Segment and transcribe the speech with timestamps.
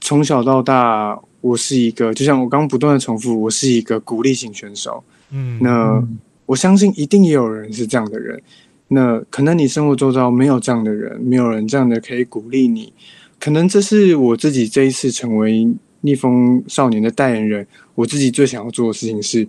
[0.00, 5.02] 从小到大，我是一个，就像我刚刚不断的重复，我是一个鼓励型选手。
[5.30, 6.02] 嗯，那
[6.46, 8.42] 我相信一定也有人是这样的人。
[8.88, 12.92] 那可能你生活周遭没有这样的人，没有人这样的可以鼓励你。
[13.38, 19.46] 可能这是我自己这一次成为逆风少年的代言人，我自己最想要做的事情是，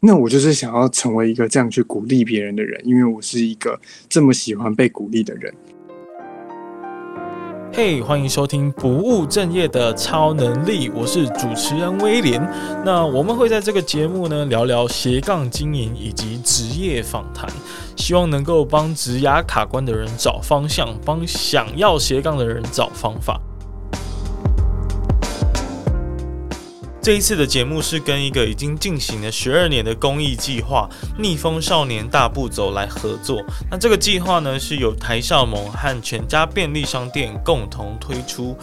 [0.00, 3.78] 那我就是想要成为一个这样去鼓励别人的人，因为我是一个
[4.08, 5.52] 这么喜欢被鼓励的人。
[7.76, 12.40] 嘿欢迎收听不务正业的超能力，我是主持人威廉。
[12.84, 17.50] 那我们会在这个节目呢聊聊斜杠经营以及职业访谈，
[17.96, 23.40] 希望能够帮职涯卡关的人找方向，帮想要斜杠的人找方法。
[27.04, 30.88] 这一次的节目是跟一个已经进行了十二年的公益计划
[31.20, 33.44] “逆风少年大步走”来合作。
[33.70, 38.56] 那这个计划呢，是由台少盟和全家便利商店共同推出，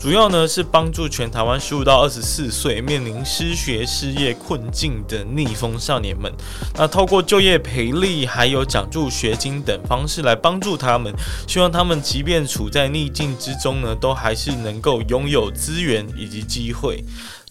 [0.00, 6.32] 主要呢是帮助全台湾十五到二十四岁面临失学、失业困境的逆风少年们。
[6.76, 11.12] 那透过就业培力，还有奖助学金等方式来帮助他们，
[11.46, 17.04] 希望他们即便处在逆境之中呢，都还是能够拥有资源以及机会。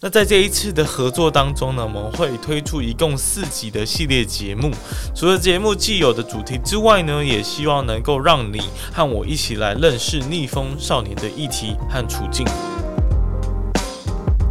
[0.04, 4.72] 那在这一次的合作当中呢，我们会推出一共四集的系列节目。
[5.14, 8.60] 除了节目既有的主题之外呢，也希望能够让你
[8.92, 12.44] 和我一起来认识逆风少年的议题和处境。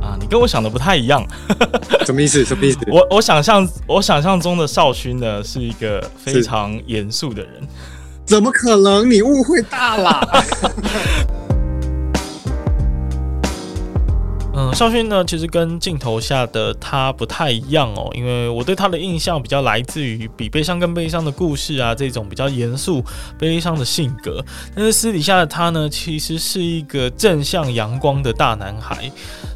[0.00, 1.26] 啊，你跟我想的不太一样，
[2.06, 2.44] 什么意思？
[2.44, 2.78] 什么意思？
[2.86, 7.66] 我我想象我想象中的少勋呢，是一个非常严肃的人。
[8.24, 9.10] 怎么可能？
[9.10, 10.44] 你误会大了。
[14.60, 23.02] 嗯，少勋呢，其实跟镜头下的他不太一样哦，因为我对他的印象比较来自于比悲伤更悲伤的故事啊，这种比较严肃、
[23.38, 24.44] 悲伤的性格。
[24.74, 29.10] 但是私底下的他呢，其实是一个正向阳光的大男孩。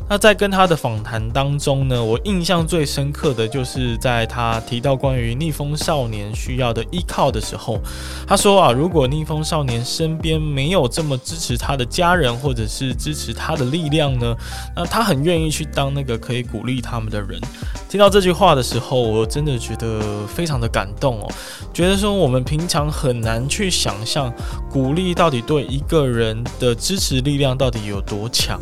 [0.07, 7.81] 那在跟他的访谈当中呢，我印象最深刻的就是在他提到关于逆风少年需要的依靠的时候，
[8.27, 14.37] 他说啊，如果逆风少年身边没有这么支持他的家人或者是支持他的力量呢，
[14.77, 17.41] 那他很愿意去当那个可以鼓励他们的人。
[17.89, 21.29] 听到这句话的时候，我真的觉得非常的感动哦，
[21.73, 24.33] 觉得说我们平常很难去想象
[24.70, 28.61] 鼓励到底对一个人的支持力量到底有多强。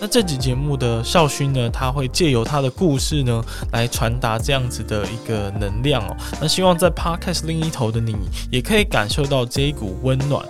[0.00, 3.42] 那这集节目的少勋呢，他会借由他的故事呢，
[3.72, 6.16] 来传达这样子的一个能量哦。
[6.40, 8.14] 那希望在 Podcast 另一头的你，
[8.50, 10.44] 也可以感受到这一股温暖。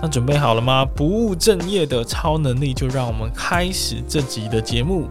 [0.00, 0.82] 那准备好了吗？
[0.82, 5.06] 不务正业的超能力，就让我们开始这集的节目。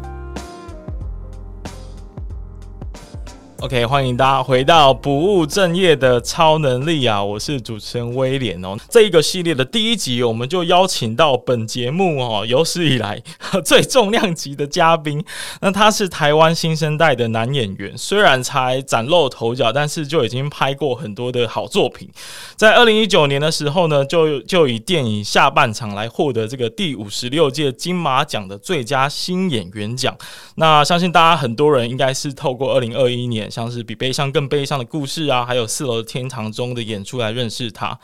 [3.61, 7.21] OK，欢迎大家回到不务正业的超能力啊！
[7.21, 8.77] 我是主持人威廉哦。
[8.89, 13.21] 这一个系列的第一集，我们就邀请到本节目哦有史以来
[13.65, 15.21] 最重量级的嘉宾。
[15.59, 22.09] 那他是台湾新生代的男演员，虽然才崭露头角，但是就已经拍过很多的好作品。
[22.55, 30.17] 在二零一九年的时候呢，就就以电影《下半场》来获得这个第五十六届金马奖的最佳新演员奖。
[30.55, 33.48] 那相信大家很多人应该是透过二零二一年。
[33.49, 37.99] 像是比悲伤更悲伤的故事啊，还有四楼的天堂中的演出来认识他。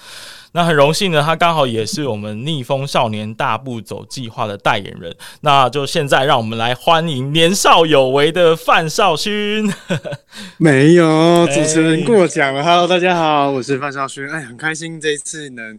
[0.54, 5.14] 那很荣幸呢，他刚好也是我们逆风少年大步走计划的代言人。
[5.42, 9.72] 那就现在让我们来欢迎年少有为的范少勋。
[10.58, 12.64] 没有，主持人过奖了。
[12.64, 14.30] Hello，大家好，我是范少勋。
[14.30, 15.78] 哎，很开心这一次能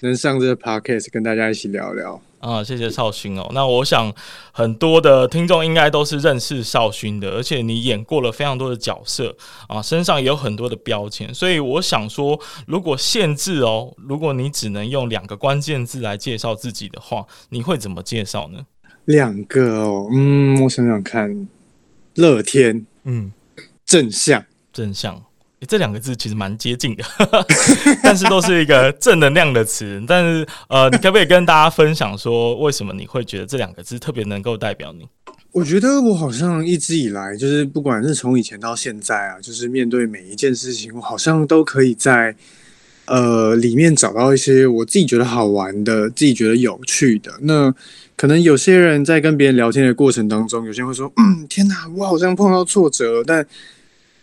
[0.00, 2.20] 能上这个 podcast 跟大家一起聊聊。
[2.38, 3.50] 啊，谢谢少勋哦。
[3.52, 4.12] 那我想
[4.52, 9.36] 很多的听众应该都是认识少勋的，而且你演过了非常多的角色
[9.68, 11.32] 啊，身上也有很多的标签。
[11.34, 18.60] 所以我想说，如果限制哦，如果你只能用两个关键字来介绍自己的话，你会怎么介绍呢？
[19.06, 21.48] 两个哦，嗯，我想想看，
[22.14, 23.32] 乐天，嗯，
[23.84, 25.25] 正向，正向。
[25.66, 27.04] 这两个字其实蛮接近的，
[28.02, 30.02] 但是都是一个正能量的词。
[30.06, 35.08] 但是，呃，你可不可以跟大家分享说，为什么你会觉得这两个字特别能够代表你？
[35.52, 42.36] 我觉得我好像一直以来，就是不管是从以前到现在啊，就是面对每一件事情，我好像都可以在
[43.06, 47.32] 呃里面找到一些我自己觉得好玩的、自己觉得有趣的。
[47.40, 47.74] 那
[48.14, 53.46] 可能有些人在跟别人聊天的过程当中，有些人会说：“嗯，天哪，我好像碰到挫折。”但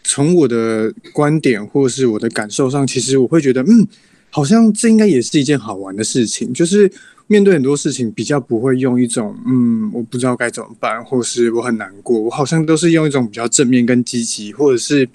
[0.04, 3.88] 从我的观点或是我的感受上，其实我会觉得，嗯，
[4.30, 6.54] 好像这应该也是一件好玩的事情。
[6.54, 6.92] 就是
[7.28, 15.08] 面对很多事情，比较不会用一种，嗯，我不知道该怎么办，或是我很难过，我好像都是用一种比较正面跟积极，或者是，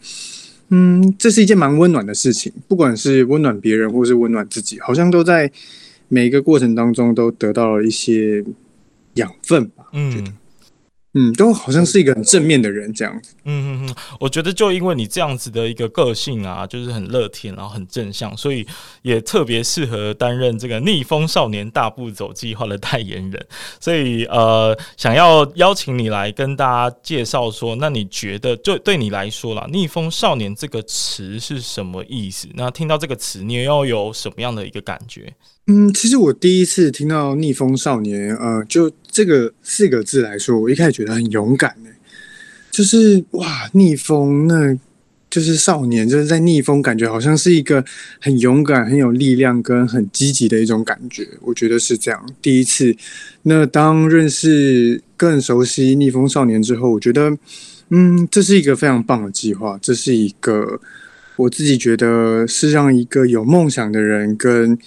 [0.70, 2.50] 嗯，这是一件蛮温暖的事情。
[2.66, 5.50] 不管是温暖别人，或是温暖自己，好像都在
[6.08, 8.42] 每一个过程当中都得到了一些
[9.14, 9.84] 养分吧。
[9.92, 10.24] 嗯。
[11.18, 13.34] 嗯，都好像是一个很正面的人这样子。
[13.44, 18.64] 嗯嗯嗯，我觉得就因为你这样子的一个个性啊，就是很乐天，然后很正向，所以
[19.02, 23.46] 也特别适合担任这个逆风少年大步走计划的代言人。
[23.80, 32.46] 所以呃，想要邀请你来跟大家介绍说，那你觉得就对你来说啦，逆风少年这个词是什么意思？
[32.54, 35.34] 那听到这个词，你要有什么样的一个感觉？
[35.70, 41.90] 嗯，其实我第一次听到“逆风少年”，呃，就这个四个字来说，我一开始觉得很勇敢呢。
[42.70, 44.74] 就是哇，逆风，那
[45.28, 47.84] 就是少年，就是在逆风，感觉好像是一个
[48.18, 51.28] 很勇敢、很有力量跟很积极的一种感觉。
[51.42, 52.26] 我觉得是这样。
[52.40, 52.96] 第一次，
[53.42, 57.36] 那当认识、更熟悉逆风少年之后，我觉得，
[57.90, 59.78] 嗯，这是一个非常棒的计划。
[59.82, 60.80] 这是一个
[61.36, 64.78] 我自己觉得是让一个有梦想的人跟。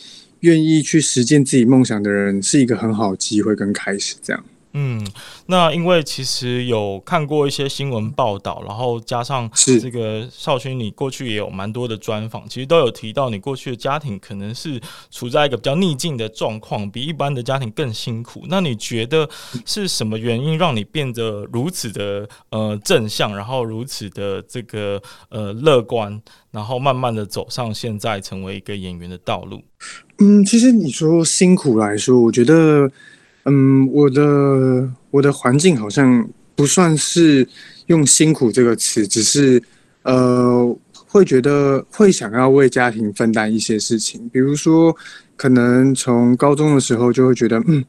[0.41, 4.15] 愿意去实践自己梦想的人，是一个很好的机会跟开始。
[4.21, 5.05] 这样，嗯，
[5.47, 14.79] 那因为其实有看过一些新闻报道，然后加上这个少勋，你过去也有蛮多的专访，其实都有提到你过去的家庭可能是
[15.09, 18.45] 处在一个比较逆境的状况，比一般的家庭更辛苦。
[18.47, 19.29] 那你觉得
[19.65, 26.21] 是什么原因让你变得如此的呃正向，然后如此的这个呃乐观，
[26.51, 29.61] 然后慢慢的走上现在成为一个演员的道路？
[30.19, 32.91] 嗯，其实你说辛苦来说，我觉得，
[33.45, 37.47] 嗯，我的我的环境好像不算是
[37.87, 39.61] 用辛苦这个词，只是
[40.03, 44.95] 呃，会觉得会想要为家庭分担一些事情，比如说，
[45.35, 47.83] 可能从高中的时候就会觉得，嗯，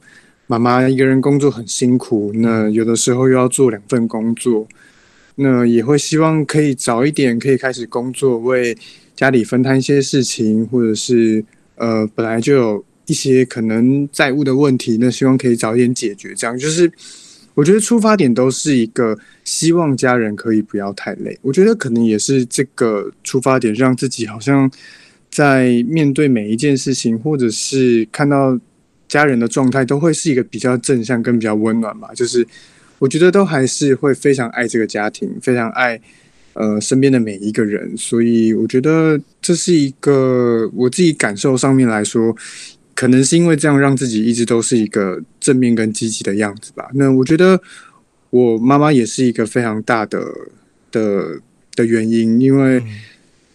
[0.47, 4.67] 妈妈一个人工作很辛苦，那有的时候又要做两份工作，
[5.35, 8.77] 那也会希望可以早一点可以开始工作，为
[9.15, 11.43] 家里分担一些事情，或者是。
[11.75, 16.33] 呃，本来就有一些可能债务的问题，那希望可以早一点解决。
[16.35, 16.91] 这样就是，
[17.53, 21.37] 我觉得出发点都是一个希望家人可以不要太累。
[21.41, 24.71] 我觉得可能也是这个出发点，让自己好像
[25.29, 28.59] 在面对每一件事情，或者是看到
[29.07, 32.09] 家人的状态，都会是一个比较正向跟比较温暖吧。
[32.15, 32.47] 就是
[32.99, 35.99] 我觉得都还是会非常爱这个家庭，非常爱。
[36.55, 42.31] 呃，身边的每一个人，所以我觉得这是一个我自己感受上面来说，
[43.03, 46.89] 可能是因为这样让自己一直都是一个正面跟积极的样子吧。
[46.93, 47.61] 那我觉得
[48.29, 50.23] 我妈妈也是一个非常大的
[50.89, 51.37] 的
[51.75, 52.81] 的原因，因为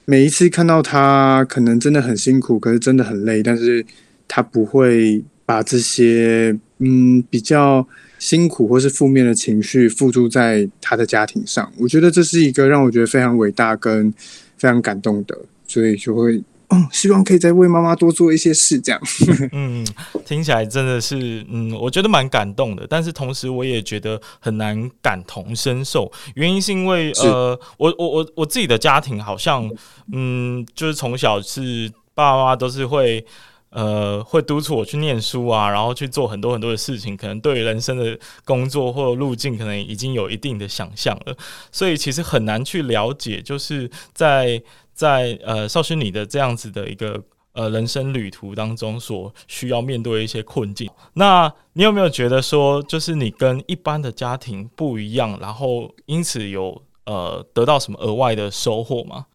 [0.05, 3.83] 每一次看到她可能真的很辛苦，可是真的很累，但是
[4.29, 7.89] 她不会把这些嗯比较。
[8.19, 14.13] 辛苦或是负面的情绪付诸在她的家庭上，我觉得这是一个让我觉得非常伟大跟
[14.57, 19.01] 非常感动的，所以就会嗯，希望可以再为妈妈多做一些事，这样。
[19.53, 19.87] 嗯，
[20.25, 29.71] 听起来真的是嗯，我觉得蛮感动的，但是同时我也觉得很难感同身受，原因是因为呃，我我我我自己的家庭好像
[30.13, 33.25] 嗯，就是从小是爸爸妈妈都是会。
[33.71, 41.37] 呃，会督促我去念书啊，然后去做很多很多的事情，可能对于人生的工作或路径，可能已经有一定的想象了，
[41.71, 44.61] 所以其实很难去了解，就是在
[44.99, 47.23] 在呃少勋你的这样子的一个
[47.53, 50.91] 呃人生旅途当中，所需要面对一些困境。
[51.15, 59.27] 那你有没有觉得说，就是你跟一般的家庭不一样，然后因此有呃得到什么额外的收获吗？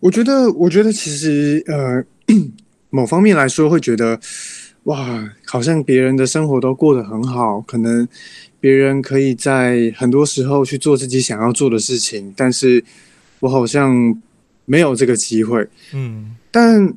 [0.00, 2.04] 我觉得，我觉得其实呃。
[2.90, 4.16] 某方面来说，会觉得
[4.84, 8.06] 哇，好像别人的生活都过得很好，可能
[8.60, 12.84] 别人可以在很多时候去做自己想要做的事情，但是
[13.40, 13.92] 我好像
[14.64, 15.66] 没有这个机会。
[15.92, 16.92] 嗯，但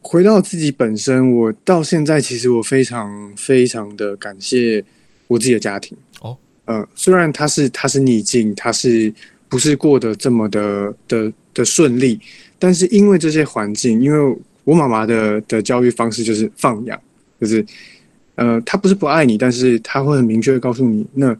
[0.00, 4.82] 回到自己本身，我到现在其实我非常非常的感谢
[5.26, 5.96] 我自己的家庭。
[6.20, 9.12] 哦，呃，虽然他是他是逆境，他是
[9.48, 12.18] 不是过得这么的的的顺利，
[12.58, 16.98] 但是因为这些环境，因为我妈妈的的教育方式就是放养，
[17.40, 17.64] 就是，
[18.34, 21.36] 呃，他不是不爱你，但是他会很明确的告诉你，那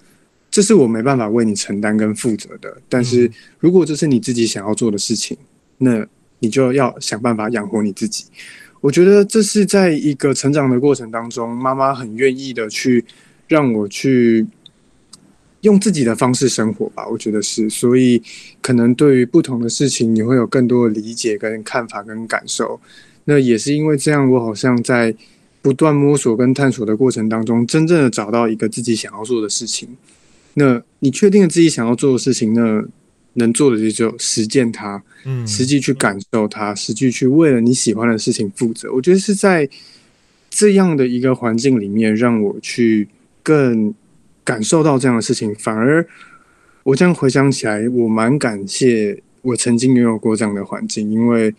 [0.50, 2.76] 这是我没办法为你承担跟负责的。
[2.88, 5.36] 但是如果这是你自己想要做的事情，
[5.78, 6.06] 那
[6.40, 8.24] 你就要想办法养活你自己。
[8.80, 13.04] 我觉得这是在一个成长的过程当中，妈妈很愿意的去
[13.48, 14.46] 让我去
[15.62, 17.06] 用自己的方式生活吧。
[17.08, 18.22] 我觉得是，所以
[18.62, 22.80] 可能对于不同的事情，你会有更多的理解跟看法跟感受。
[23.24, 25.12] 那也是因为这样，我好像在
[25.60, 29.88] 不断摸索跟探索的过程当中，真正的找到一个自己想要做的事情。
[30.58, 32.84] 那你确定了自己想要做的事情，那
[33.34, 38.92] 能做的就只有实践它，嗯，实际去感受它，实际去为了你喜欢的事情负责。
[38.92, 39.68] 我觉得是在
[40.50, 43.06] 这样的一个环境里面，让我去
[43.44, 43.94] 更
[44.42, 46.04] 感受到这样的事情，反而
[46.82, 51.54] 我这样回想起来，我蛮感谢我曾经拥有过这样的环境，因为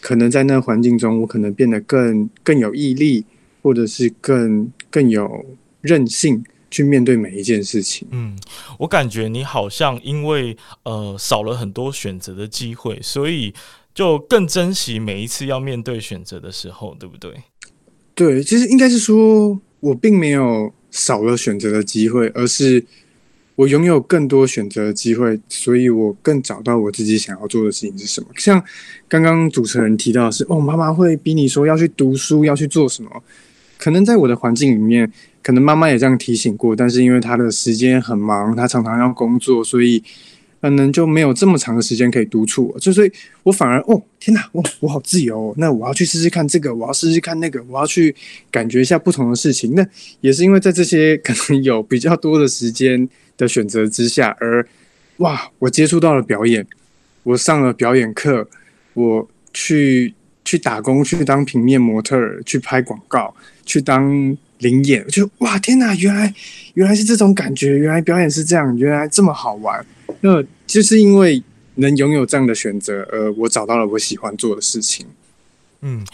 [0.00, 3.24] 可能在那个环境中，我可能变得更更有毅力，
[3.62, 5.46] 或者是更更有
[5.82, 6.42] 韧性。
[6.70, 8.06] 去面对每一件事情。
[8.10, 8.38] 嗯，
[8.78, 13.52] 我感觉你好像因为呃少了很多选择的机会，所以
[13.94, 17.32] 就更珍惜每一次要面对选择的时候，对不对？
[18.14, 22.84] 对，其实应该是说我并没有少了选择的机会，而是
[23.56, 28.28] 我拥有更多选择的机会，所以我更找到我自己想要做的事情是什么。
[28.36, 28.62] 像
[29.08, 33.10] 刚刚主持人提到的是，哦，妈妈会逼你说要去读书，要去做什么？
[33.80, 35.10] 可能在我的环境里面。
[35.42, 39.98] 可能妈妈也这样提醒过，但是因为她的时间很忙，她常常要工作，所以
[40.60, 42.78] 可能就没有这么长的时间可以督促我。
[42.78, 43.10] 就所以，
[43.42, 48.14] 我反而哦，天哪，我我好自由，那我要去试试看这个，我要试试看那个，我要去
[48.50, 49.74] 感觉一下不同的事情。
[49.74, 49.84] 那
[50.20, 53.08] 也是因为在这些可能有比较多的时间
[53.38, 54.68] 的选择之下，而
[55.16, 56.66] 哇，我接触到了表演，
[57.22, 58.46] 我上了表演课，
[58.92, 60.12] 我去
[60.44, 64.36] 去打工，去当平面模特，去拍广告，去当。
[64.60, 65.94] 临演，就哇天哪！
[65.94, 66.34] 原来
[66.74, 69.82] 原来是这种感觉，原来表演是这样，原来这么好玩。
[70.20, 71.42] 那就是因为
[71.76, 75.06] 能拥有这样的选择，呃，我找到了我喜欢做的事情。
[75.80, 76.04] 嗯，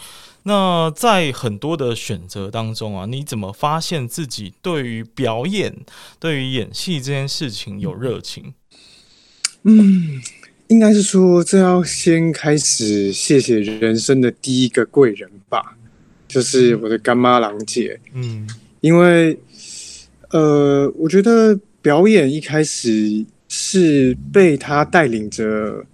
[0.45, 5.78] 那在很多的选择当中啊，你怎么发现自己对于表演、
[6.21, 8.54] 对于演戏这件事情有热情？
[9.64, 10.23] 嗯，
[10.69, 15.77] 应该是说，这要先开始谢谢人生的第一个贵人吧。
[16.27, 18.49] 就是我的干妈郎姐，嗯，
[18.81, 19.39] 因为，
[20.31, 25.87] 呃，我觉得表演一开始是被她带领着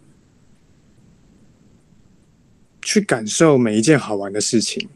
[2.81, 4.89] 去感受每一件好玩的事情，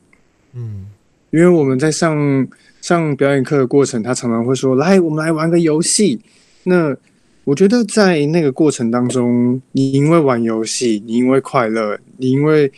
[0.54, 0.86] 嗯，
[1.30, 2.48] 因为我们在上
[2.80, 6.18] 上表演课的过程，她常常会说：“来，我们来玩个游戏。”
[6.64, 6.96] 那
[7.46, 12.70] 我觉得在那个过程当中，你因为玩游戏，你因为快乐，你因为。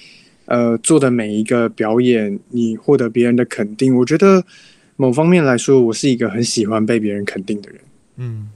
[0.50, 4.42] 呃，做的每一个表演，你获得别人的肯定，我觉得
[4.96, 7.80] 某方面来说，我是一个很喜欢被别人肯定的人。
[8.16, 8.48] 嗯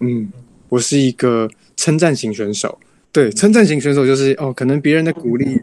[0.00, 0.28] 嗯，
[0.68, 2.78] 我是一个称赞型选手。
[3.10, 5.58] 对，称赞型选手就是哦，可能别人的鼓励，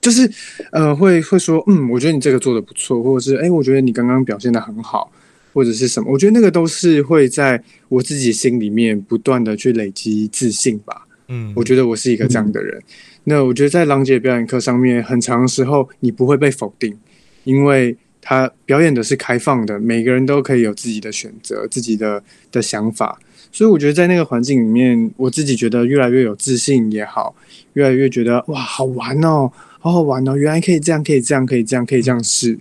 [0.00, 0.28] 就是
[0.72, 5.12] 呃，会会说，嗯，我觉得你这个做的不错，或者是哎，我觉得你刚刚表现的很好，
[5.56, 7.58] 或者是什么，我觉得那个都是会在
[7.88, 11.06] 我自己心里面不断的去累积自信吧。
[11.28, 12.76] 嗯，我觉得我是一个这样的人。
[12.78, 12.84] 嗯
[13.28, 16.96] 那我觉得在郎姐表演课上面，很长时候你不会被否定，
[17.44, 22.22] 因为他表演的是开放的，每个人都可以有自己的选择、自己的
[22.52, 23.18] 的想法。
[23.50, 27.34] 所以我觉得在那个环境里面，我自己觉得越来越有自信也好，
[27.72, 32.56] 越来越觉得哇，好玩哦，好好玩哦，原来可以这样，可以这样，可以这样，可以这样试。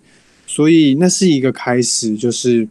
[0.48, 2.68] 所以那是一个开始，就是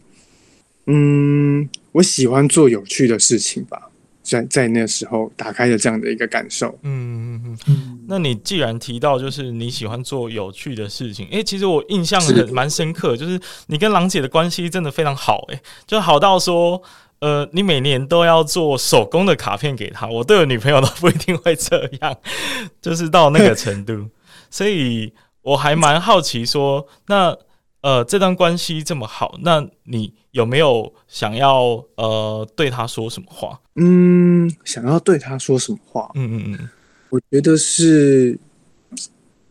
[0.87, 3.89] 嗯，我喜欢做有趣的事情吧。
[4.21, 6.75] 在在那时候打开了这样的一个感受。
[6.81, 8.05] 嗯嗯嗯。
[8.07, 16.81] 那你既然提到就是你喜欢做有趣的事情，诶、欸，其实我印象很蛮深刻，就是你跟郎姐的关系真的非常好，诶，就好到说，
[17.19, 20.07] 呃，你每年都要做手工的卡片给她。
[20.07, 22.17] 我对我女朋友都不一定会这样，
[22.81, 24.09] 就是到那个程度，
[24.49, 25.13] 所以
[25.43, 27.37] 我还蛮好奇说，那。
[27.81, 33.57] 呃，这段关系这么好，那你有没有想要呃对他说什么话？
[33.75, 36.11] 嗯，想要对他说什么话？
[36.15, 36.69] 嗯嗯嗯，
[37.09, 38.37] 我觉得是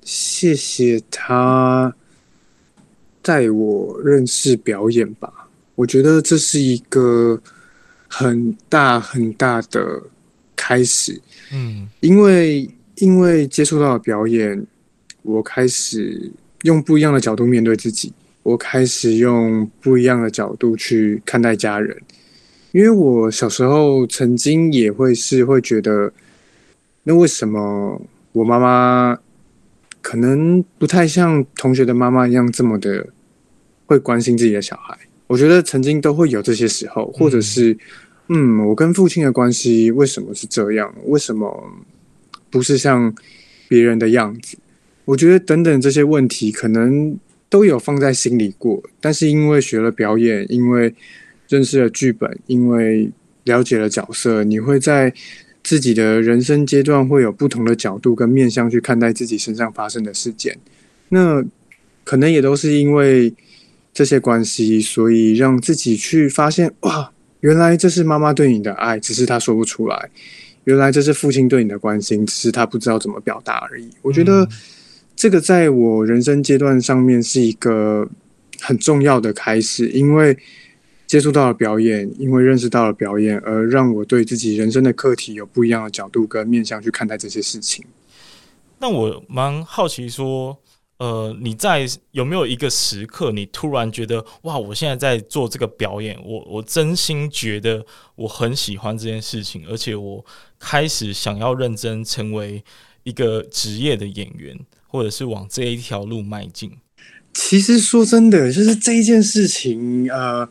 [0.02, 1.94] 谢谢他
[3.22, 5.48] 带我认识表演吧。
[5.74, 7.40] 我觉得这是一个
[8.06, 10.02] 很大很大的
[10.54, 11.18] 开始。
[11.50, 14.66] 嗯，因为因为接触到了表演，
[15.22, 16.30] 我开始
[16.64, 18.12] 用不一样的角度面对自己。
[18.44, 21.96] 我开始用不一样的角度去看待家人，
[22.72, 26.12] 因为我小时候曾经也会是会觉得，
[27.04, 28.00] 那为什么
[28.32, 29.18] 我妈妈
[30.02, 33.06] 可能不太像同学的妈妈一样这么的
[33.86, 34.94] 会关心自己的小孩？
[35.26, 37.74] 我觉得曾经都会有这些时候，或者是，
[38.28, 40.94] 嗯，我跟父亲的关系为什么是这样？
[41.06, 41.64] 为什么
[42.50, 43.14] 不是像
[43.68, 44.58] 别人的样子？
[45.06, 47.18] 我觉得等等这些问题可能。
[47.54, 50.92] 都有放在心里过，但是因为学了表演，因为
[51.48, 53.08] 认识了剧本，因为
[53.44, 55.14] 了解了角色，你会在
[55.62, 60.58] 自己的人生阶段会有不同的角度跟面向去看待自己身上发生的事件。
[61.10, 61.44] 那
[62.02, 63.32] 可能也都是因为
[63.92, 69.96] 这些关系，所以让自己去发现，哇，原来这是妈妈对你的爱，只是她说不出来；
[70.64, 73.88] 原来这是父亲对你的关心，只是他不知道怎么表达而已。
[74.02, 74.48] 我觉得。
[75.16, 78.08] 这个在我人生阶段上面是一个
[78.60, 80.36] 很重要的开始，因为
[81.06, 87.84] 接触到了表演，因为认识到了表演，而让我对自己人生的课题有不一样的角度跟面向去看待这些事情。
[88.78, 90.58] 那我蛮好奇说，
[90.98, 97.84] 呃，你在有没有一个时刻，你突然觉得哇，我现在在做这个表演，我我真心觉得
[98.16, 100.24] 我很喜欢这件事情，而且我
[100.58, 102.62] 开始想要认真成为
[103.04, 104.58] 一个职业的演员，
[104.94, 106.70] 或者是往这一条路迈进。
[107.32, 110.48] 其实说真的，就是这一件事情，呃。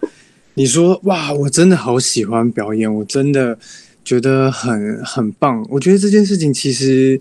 [0.56, 3.58] 你说哇，我真的好喜欢表演，我真的
[4.06, 5.66] 觉得很很棒。
[5.68, 7.20] 我觉得这件事情其实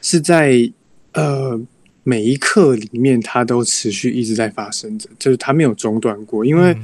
[0.00, 0.68] 是在
[1.12, 1.60] 呃
[2.02, 6.44] 每一刻里面，它都持续一直在发生着，就是它没有中断过。
[6.44, 6.76] 因为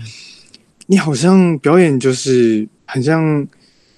[0.86, 3.44] 你好像表演就是很像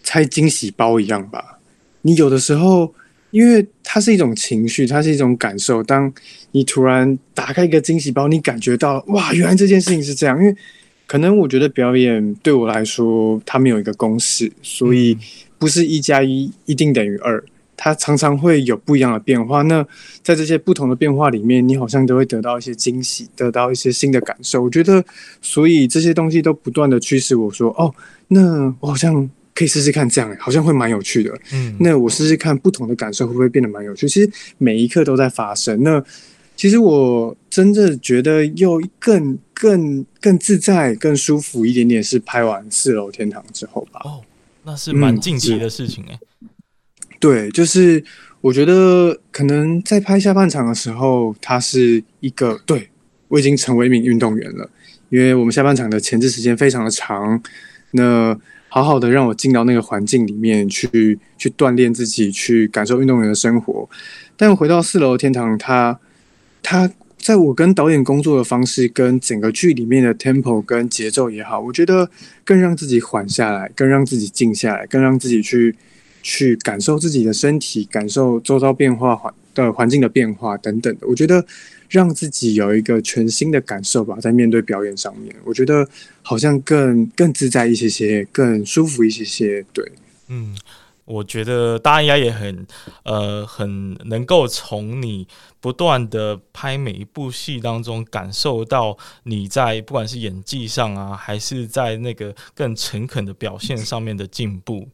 [0.02, 1.58] 拆惊喜包一样吧。
[2.00, 2.94] 你有的时候，
[3.30, 5.82] 因为它是一种情绪，它是一种感受。
[5.82, 6.12] 当
[6.52, 10.54] 你突然打开一个惊喜包，你感觉到哇，原来这件事情是这样，因为。
[11.06, 15.18] 可能我觉得表演对我来说，它没有一个公式，所以
[15.58, 17.42] 不是一加一一定等于二，
[17.76, 19.62] 它常常会有不一样的变化。
[19.62, 19.84] 那
[20.22, 24.62] 在这些不同的变化里面，你好像都会得到一些惊喜，得到一些新的感受。
[24.62, 25.04] 我觉得，
[25.42, 27.92] 所以这些东西都不断的驱使我说，哦，
[28.28, 29.28] 那我好像
[29.60, 31.38] 可以试试看这样，好像会蛮有趣的。
[31.52, 34.08] 嗯，那我试试看不同的感受会不会变得蛮有趣。
[34.08, 35.82] 其实每一刻都在发生。
[35.82, 36.02] 那
[36.56, 44.00] 其实我真的觉得又更更更自在、更舒服一点点，是拍完四楼天堂之后吧。
[44.04, 44.22] 哦，
[44.64, 46.48] 那是蛮近期的事情哎、嗯。
[47.18, 48.02] 对，就是
[48.40, 52.88] 我觉得可能在拍下半场的时候，它是一个对
[53.28, 54.70] 我已经成为一名运动员了，
[55.10, 57.42] 因为我们下半场的前置时间非常的长，
[57.90, 58.34] 那
[58.70, 63.86] 好好的让我进到那个环境里面去，去锻炼自己，去感受运动员的生活。
[64.38, 65.98] 但回到四楼天堂，它。
[66.62, 72.08] 他在我跟导演工作的方式，跟整个剧里面的 tempo 跟节奏也好，我觉得
[72.44, 75.74] 更让自己缓下来，更让自己静下来，更让自己去
[76.22, 81.06] 去感受自己的身体，感受周遭变化环的环境的变化等等的。
[81.08, 81.44] 我觉得
[81.90, 85.86] 让自己有一个全新的感受吧，在面对表演上面，我觉得
[86.22, 89.62] 好像更更自在一些些，更舒服一些些。
[89.72, 89.92] 对，
[90.28, 90.56] 嗯。
[91.06, 92.64] 我觉得大家应该也很，
[93.02, 95.26] 呃，很能够从你
[95.58, 104.86] 不断的拍每一部戏当中，感受到你在不管是演技上啊，还是在那个更诚恳的表现上面的进步。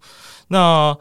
[0.49, 0.97] 那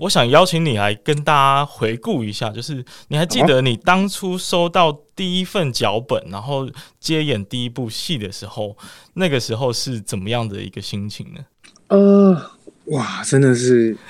[0.00, 6.68] 我想邀请你来跟大家回顾一下，就是你还记得你当初收到第一份脚本，然后
[7.00, 8.76] 接演第一部戏的时候，
[9.14, 11.40] 那个时候是怎么样的一个心情呢？
[11.88, 12.50] 呃，
[12.86, 13.96] 哇，真的是。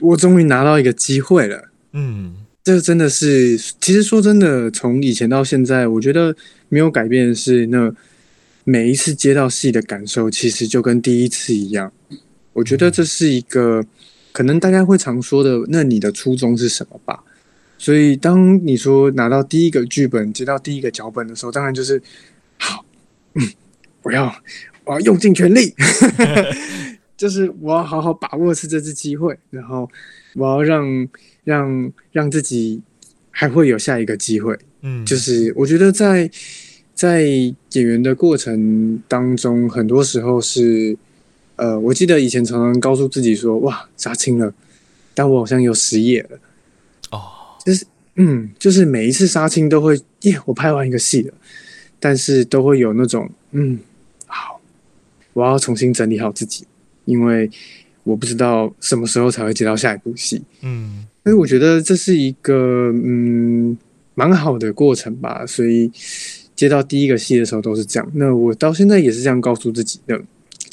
[0.00, 6.34] 我终于拿到一个机会了，嗯，这真的是，其实说真的，从以前到现在，我觉得
[6.70, 7.92] 没有改变的是，那
[8.64, 11.92] 每一次接到戏的感受，其实就跟第一次一样。
[12.52, 13.84] 我觉得这是一个
[14.32, 17.22] 可能大家会常说的，那你的初衷是什么吧？
[17.78, 22.00] 所以当你说拿到第一个剧本，接到第一个脚本的时候，当然就是
[22.58, 22.84] 好，
[23.34, 23.48] 嗯，
[24.02, 24.32] 我要
[24.84, 25.74] 我要用尽全力。
[27.16, 29.88] 就是我要好好把握是这次机会，然后
[30.34, 31.08] 我要让
[31.44, 32.80] 让让自己
[33.30, 34.58] 还会有下一个机会。
[34.80, 36.28] 嗯，就是我觉得在
[36.94, 40.96] 在演员的过程当中，很多时候是
[41.62, 44.52] 呃，我记得以前常常告诉自己说：“哇，杀青了，
[45.14, 46.30] 但我好像又失业了。”
[47.12, 47.20] 哦，
[47.64, 51.32] 就是 嗯，就是每一次杀青都会耶，我拍完一个戏了，
[52.00, 53.78] 但是都会有那种嗯，
[54.26, 54.60] 好，
[55.34, 56.66] 我要重新整理好自己。
[57.04, 57.48] 因为
[58.02, 63.76] 我不知道什么时候才会接到下一部戏，嗯，所以我觉得这是一个嗯
[64.14, 65.44] 蛮好的过程吧。
[65.46, 65.90] 所以
[66.54, 68.10] 接到第一个戏的时候都是这样。
[68.14, 70.20] 那我到现在也是这样告诉自己的：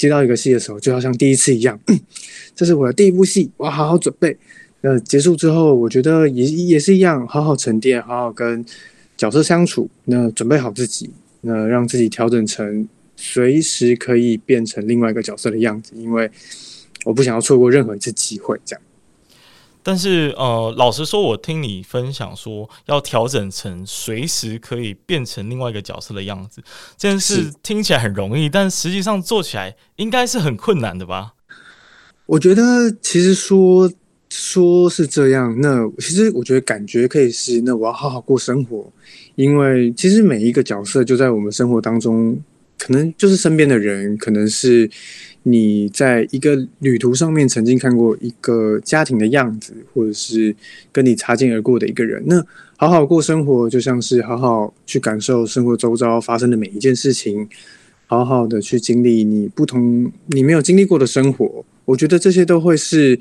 [0.00, 1.78] 接到一个戏的时候，就要像第一次一样，
[2.56, 4.34] 这是我的第一部戏，我要好好准备。
[4.80, 8.64] 那结束之后，我觉得也也是一样，好好沉淀，好好跟
[9.14, 9.90] 角色相处。
[10.06, 11.10] 那准备好自己，
[11.42, 12.88] 那让自己调整成。
[13.22, 16.30] 随时可以变成另外一个角色的样子，因为
[17.04, 18.58] 我不想要错过任何一次机会。
[18.64, 18.82] 这样，
[19.82, 26.62] 但是呃，老实说，我听你分享说要调整成随时可以变成另外一个角色的样子，
[26.96, 31.34] 这件事听起来很容易，但实际上做起来应该是很困难的吧？
[32.26, 33.90] 我觉得其实说
[34.28, 38.92] 说是这样，那其实我觉得感觉可以是，那我要好好过生活，
[39.34, 42.40] 因为其实每一个角色就在我们生活当中。
[42.80, 44.88] 可能就是身边的人，可能是
[45.42, 50.56] 你在一个旅途上面曾经看过一个家庭的样子，或者是
[50.90, 52.22] 跟你擦肩而过的一个人。
[52.24, 52.42] 那
[52.78, 57.46] 好好过生活，就像是好好去感受生活周遭发生的每一件事情，
[58.06, 61.62] 好好的去经历你不同你没有经历过的生活。
[61.84, 63.20] 我觉得这些都会是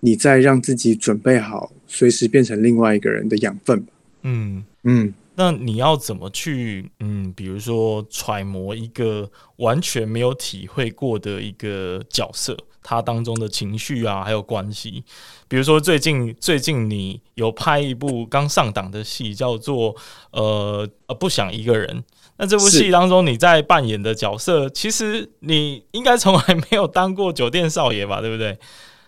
[0.00, 3.92] 你在让自己准备好随时变成另外一个人的养分吧。
[4.22, 5.12] 嗯嗯。
[5.36, 15.02] 那你要怎么去，嗯，比如说揣摩一个完全没有体会过的一个角色，他当中的情绪啊，还有关系。
[15.48, 19.96] 比如说最近最近你有拍一部刚上档的戏，叫做
[20.30, 22.04] 呃呃不想一个人。
[22.36, 28.56] 那这部戏当中你在扮演的角色，其实你应该从来没有当过酒店少爷吧，对不对？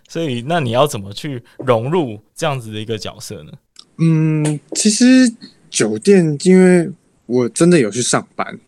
[0.08, 3.52] 所以那你要怎么去融入这样子的一个角色呢？
[3.98, 5.32] 嗯，其实。
[5.76, 6.90] 酒店，因为
[7.26, 8.58] 我真的有去上班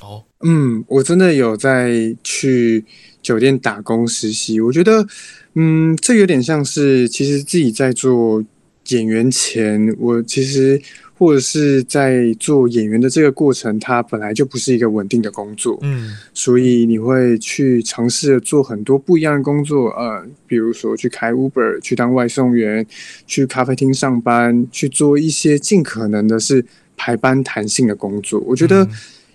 [0.00, 2.82] 哦，嗯，我真的有在去
[3.20, 4.58] 酒店打工实习。
[4.58, 5.06] 我觉得，
[5.52, 8.42] 嗯，这有点像是，其实自己在做
[8.88, 10.80] 演员前，我其实
[11.18, 22.86] 或者是在做演员的这个过程，它本来就不是一个稳定的工作，嗯，所以你会去尝试做很多不一样的工作，呃，比如说去开 Uber，去当外送员，
[23.26, 26.64] 去咖啡厅上班，去做一些尽可能的是
[26.96, 28.40] 排班弹性的工作。
[28.46, 28.88] 我觉得，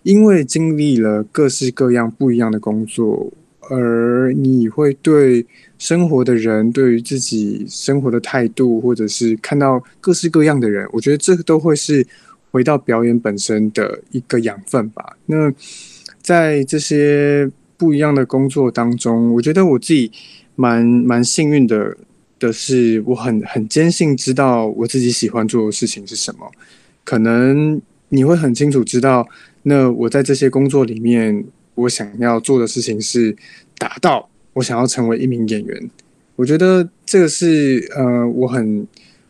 [0.04, 3.30] 因为经历了各式各样不一样的工作。
[3.69, 5.45] 而你会对
[5.78, 12.06] 生活的人，对于自己生活的态度，或者是看到各式各样的人，我觉得这都会是
[12.52, 15.17] 回到表演本身的一个养分吧。
[15.26, 15.52] 那
[16.21, 20.12] 在这些不一样的工作当中，我觉得我自己
[20.56, 21.97] 蛮蛮幸运的
[22.39, 26.52] 的是，我很很坚信知道我自己喜欢做的事情是什么。
[27.04, 29.28] 可能你会很清楚知道，
[29.63, 31.45] 那我在这些工作里面。
[31.76, 33.36] 我想要做的事情是
[33.78, 35.90] 达到我想要成为一名演员，
[36.36, 38.88] 我觉得这个是呃我很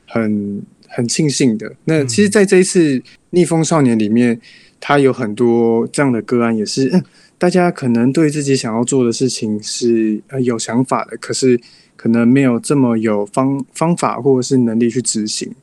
[0.08, 1.74] 很很庆幸的。
[1.86, 3.00] 那其实，在这一次
[3.32, 4.40] 《逆风少年》里面，
[4.80, 7.04] 他有很多这样的个案，也是嗯，
[7.38, 11.60] 大家可能对自己想要做的事情是呃有想法的，可是
[11.96, 15.54] 可能没有这么有方方法或者是能力去执行。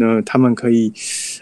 [0.00, 0.90] 那他们可以，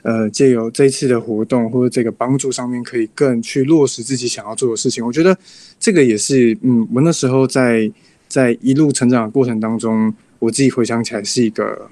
[0.03, 5.07] 呃，借由这次的活动或者这个帮助上面，可以更去落实自己想要做的事情。
[5.07, 5.39] 我觉得
[5.79, 7.89] 这个也是，嗯，我那时候在
[8.27, 11.89] 在一路成长的过程当中，我自己回想起来是一个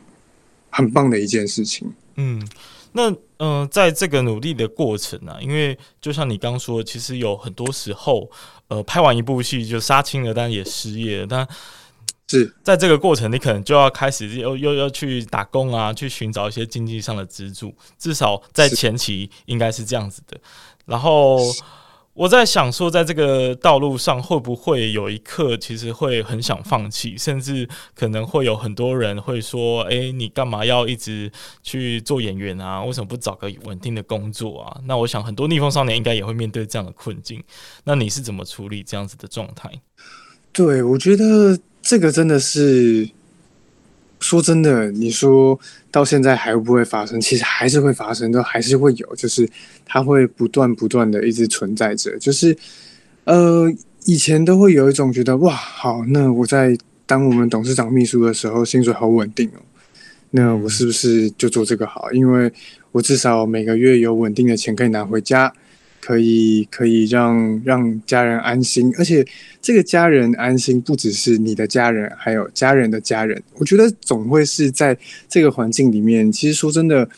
[0.69, 1.91] 很棒的一件事情。
[2.17, 2.45] 嗯，
[2.93, 8.29] 那嗯、在这个努力的过程呢、因为就像你刚说，其实有很多时候，
[8.69, 11.49] 呃，拍完一部戏就杀青了，但也失业了，但。
[12.29, 17.73] 是在这个过程，你可能就要开始又又要去打工啊，去寻找一些经济上的支柱。
[17.99, 20.37] 至少在前期应该是这样子的。
[20.87, 21.39] 然后
[22.15, 31.31] 我在想说，在这个道路上会不会有一刻，其实会很想放弃，甚至可能会有很多人会说：“诶，你干嘛要一直
[31.63, 32.83] 去做演员啊？
[32.83, 37.41] 为什么不找个稳定的工作啊？”那我想很多逆风少年应该也会面对这样的困境。
[37.85, 39.71] 那你是怎么处理这样子的状态？
[40.53, 41.57] 对，我觉得。
[41.89, 43.09] 这个真的是
[44.19, 45.57] 说真的，你说
[45.89, 47.21] 到现在还会不会发生？
[47.21, 49.49] 其实还是会发生，都还是会有，就是
[49.85, 52.19] 它会不断不断的一直存在着。
[52.19, 52.57] 就是
[53.23, 53.73] 呃，
[54.05, 59.63] 以前都会有一种觉得哇，好，那我在当我们董事长秘书的时候，薪水好稳定哦，
[60.33, 62.11] 那我是不是就做这个好？
[62.11, 62.53] 因为
[62.91, 65.53] 我至少每个月有稳定的钱可以拿回家。
[66.07, 69.27] 可以可以让让家人安心，而且
[69.61, 73.43] 这个家人安心不只是你的家人，还有家人的家人。
[73.59, 74.97] 我觉得总会是在
[75.29, 76.31] 这个环境里面。
[76.31, 77.09] 其实说真的，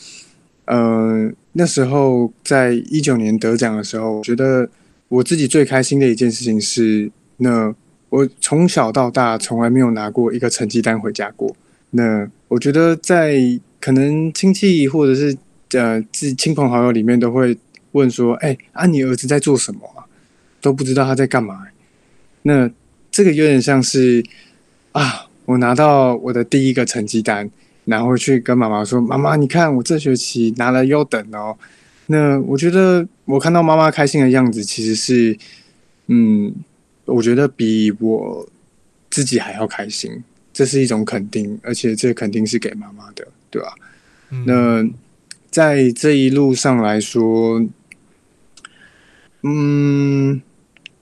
[0.65, 4.67] 呃，那时候在一九年得奖的时候，我觉得
[5.07, 7.71] 我自己最开心的一件事情是，那
[8.09, 11.55] 我从小到大从来没有拿过一个成绩单回家过。
[11.91, 13.37] 那我觉得在
[13.79, 15.37] 可能亲戚或者是
[15.73, 17.55] 呃自亲朋好友里面都会。
[17.93, 20.05] 问说：“哎、欸，啊，你儿子在做什么啊？
[20.61, 21.65] 都不知道他在干嘛。
[22.41, 22.69] 那
[23.09, 24.23] 这个有点像是
[24.91, 27.49] 啊，我拿到我的第一个成绩单，
[27.85, 31.57] 然后去跟妈妈说：‘妈妈，你看我这学期拿了优等哦。’
[32.07, 35.37] 那我觉得我看到妈妈开心的样子，其实是，
[36.07, 36.53] 嗯，
[37.05, 38.47] 我觉得比我
[39.09, 40.23] 自己还要开心。
[40.51, 43.73] 这是一种肯定，而且这肯定是给妈妈的，对吧？
[44.31, 44.89] 嗯、那
[45.49, 47.65] 在这一路上来说。”
[49.43, 50.41] 嗯，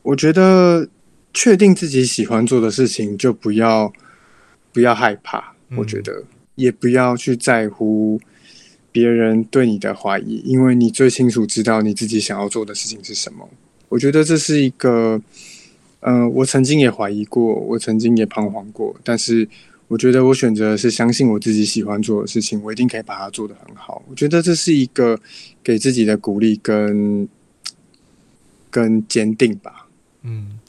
[0.03, 0.87] 我觉得
[1.33, 3.91] 确定自己喜欢做的事情，就不要
[4.71, 5.55] 不要害怕。
[5.75, 6.23] 我觉得
[6.55, 8.21] 也不要去在乎
[8.91, 13.49] 别人对你的怀疑，因为你最清楚知道你自己想要做的事情是什么。
[13.89, 15.19] 我觉得这是一个，
[16.01, 19.47] 呃，我曾经也怀疑过，我曾经也彷徨过，但是
[19.87, 24.03] 我觉得我选择是相信我自己喜欢做的事情，我一定可以把它做得很好。
[24.07, 25.19] 我觉得这是一个
[25.63, 27.27] 给自己的鼓励跟。
[28.77, 29.87] 跟坚定吧。
[30.21, 30.59] 嗯，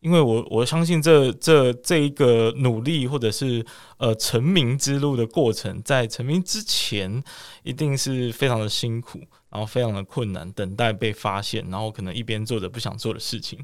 [0.00, 3.64] 因为我我相信这这这一个努力或者是
[3.98, 7.22] 呃成名之路的过程，在成名之前
[7.62, 13.58] 一定是非常的辛苦，然后非常的困难，等待被发现，然后可能一边做着不想做的事情。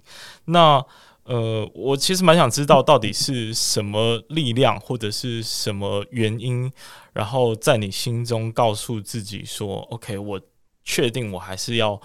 [0.45, 0.85] 那
[1.25, 6.71] 呃，我其实蛮想知道到底是什么力量或者是什么原因，
[7.13, 10.41] 然后在你心中告诉自己说：“OK，我
[10.85, 12.01] 确定我还是要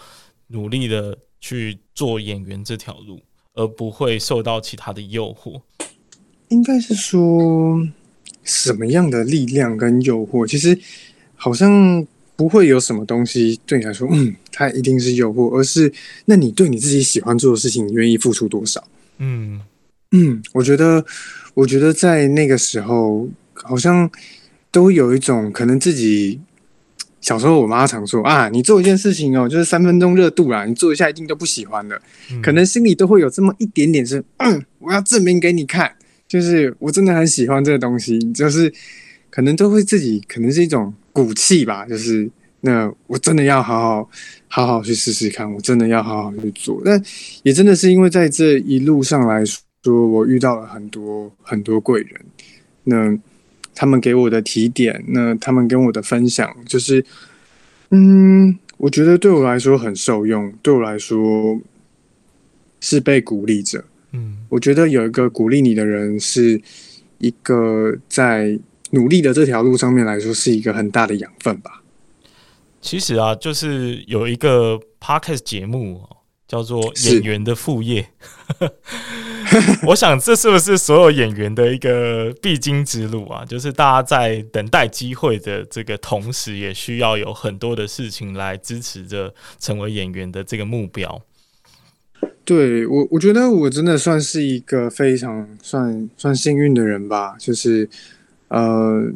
[0.47, 3.19] 努力的去做演员这条路，
[3.53, 5.61] 而不会受到其他的诱惑。”
[6.47, 7.85] 应该是说
[8.43, 10.47] 什么样的力量跟诱惑？
[10.47, 10.79] 其实
[11.35, 12.05] 好像
[12.37, 15.91] 不会有什么东西对你来说，嗯，它一定是诱惑，而是
[16.25, 18.87] 那你对你自己喜欢做的事情，你愿意付出多少？
[19.17, 19.59] 嗯
[20.11, 21.03] 嗯，我觉得，
[21.55, 24.09] 我觉得在那个时候，好像
[24.71, 26.39] 都有一种可能自己
[27.23, 35.91] 小时候，我妈常说啊，你做一件事情哦，就是三分钟热度啦，你做一下一定都不喜欢的，嗯、可能心里都会有这么一点点是，嗯，我要证明给你看，
[36.27, 38.71] 就是我真的很喜欢这个东西，就是
[39.31, 42.29] 可能都会自己可能是一种骨气吧，就是。
[42.65, 44.09] 那我真的要好好
[44.47, 46.81] 好好去试试看，我真的要好好去做。
[46.85, 47.03] 但
[47.43, 52.21] 也真的是因为在这一路上来说，我遇到了很多很多贵人。
[52.85, 53.19] 那
[53.75, 57.03] 他们给我的提点，那他们跟我的分享，就是，
[57.89, 61.59] 嗯，我觉得对我来说很受用，对我来说
[62.79, 63.83] 是被鼓励着。
[64.11, 66.61] 嗯，我觉得有一个鼓励你的人，是
[67.17, 68.59] 一个在
[68.91, 71.81] 努力的这条路上面来说，是一个很大的养分吧。
[72.79, 76.01] 其实啊，就是有一个 podcast 节目
[76.53, 78.07] 叫做《演员的副业》，
[79.87, 83.43] 我想这是不是所有演员的一个必经之路啊？
[83.43, 91.19] 就是大家在等待机会的这个同时，也需要有很多的事情来支持着成为演员的这个目标。
[92.45, 97.89] 对我，我觉得我真的算是一个非常算算幸运的人吧，就是
[98.49, 99.11] 呃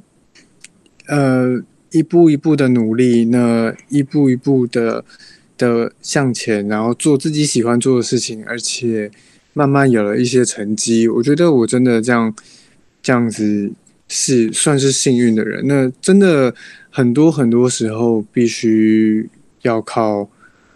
[1.06, 1.62] 呃。
[1.92, 5.06] 一步一步的努力，那一步一步的
[5.58, 9.10] 的向前，然后做自己喜欢做的事情，而且
[9.54, 11.08] 慢慢有了一些成绩。
[11.08, 12.34] 我觉得我真的这样
[13.02, 13.72] 这样子
[14.08, 15.66] 是算是幸运的人。
[15.68, 16.54] 那真的
[16.90, 19.30] 很多很多时候，必须
[19.64, 20.30] 要靠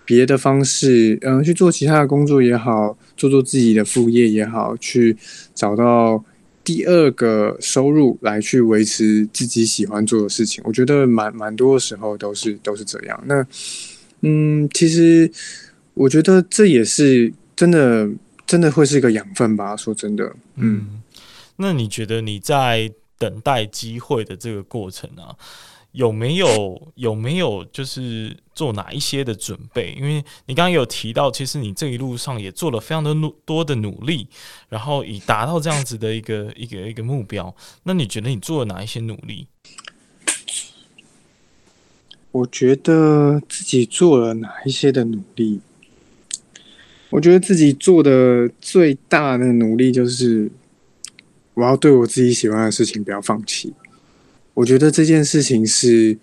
[0.04, 5.16] 别的方式，嗯、去做其他的工作也好，做做自己的副业也好，去
[5.54, 6.24] 找到。
[6.64, 13.20] 第二个收入来去维持自己喜欢做的事情，我觉得蛮蛮多的时候都是都是这样。
[13.26, 13.44] 那
[14.22, 15.32] 嗯，其实
[15.94, 18.10] 我觉得这也是真的，
[18.46, 19.76] 真的会是一个养分吧。
[19.76, 21.02] 说真的，嗯，
[21.58, 25.36] 那你觉得你在等待机会的这个过程啊？
[25.92, 29.94] 有没有有没有就是做哪一些的准备？
[30.00, 34.30] 因为你刚刚有提到，其实你这一路上也做了非常的努多的努力，
[34.70, 37.54] 然后以达到这样子的一个一个一个目标。
[37.84, 39.48] 那你觉得你做了哪一些努力？
[42.32, 45.60] 我觉得自己做了哪一些的努力？
[47.10, 50.50] 我觉得自己做的最大的努力就是，
[51.54, 53.74] 我要对我自己喜欢的事情不要放弃。
[54.54, 56.18] 我觉得这件事情是，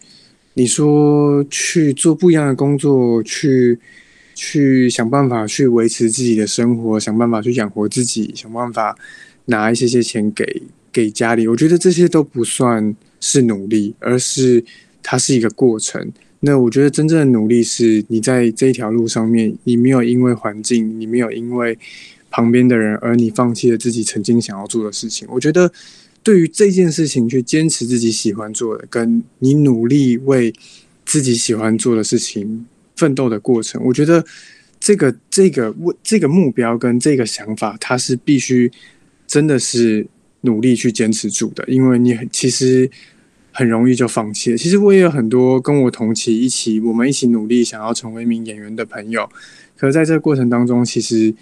[0.55, 3.79] 你说去做不一样的工作，去
[4.35, 8.97] 去想办法去维持自己的生活，想办法去养活自己，想办法
[9.45, 11.47] 拿一些些钱给给家里。
[11.47, 14.65] 我觉得这些都不算是努力，而是
[15.09, 16.13] 它是一个过程。
[16.41, 21.79] 那我觉得真正的努力是你在这一条路上面，你没有因为环境，你没有因为
[22.31, 25.27] 旁边的人，而你放弃了自己曾经想要做的事情。
[25.31, 25.73] 我觉得。
[26.21, 30.53] 对于这件事情去坚持自己喜欢做的，跟你努力为
[31.07, 32.67] 自己喜欢做的事情
[32.97, 34.23] 奋斗的过程，我觉得
[34.79, 38.71] 这个这个这个目标跟这个想法，它是必须
[39.27, 40.07] 真的是
[40.43, 42.91] 努力去坚持住的，因为你其实
[43.59, 44.57] 很容易就放弃了。
[44.57, 49.29] 其实我也有很多跟我同期一起，我们一起努力想要成为一名演员的朋友，
[49.77, 51.35] 可是在这个过程当中，其实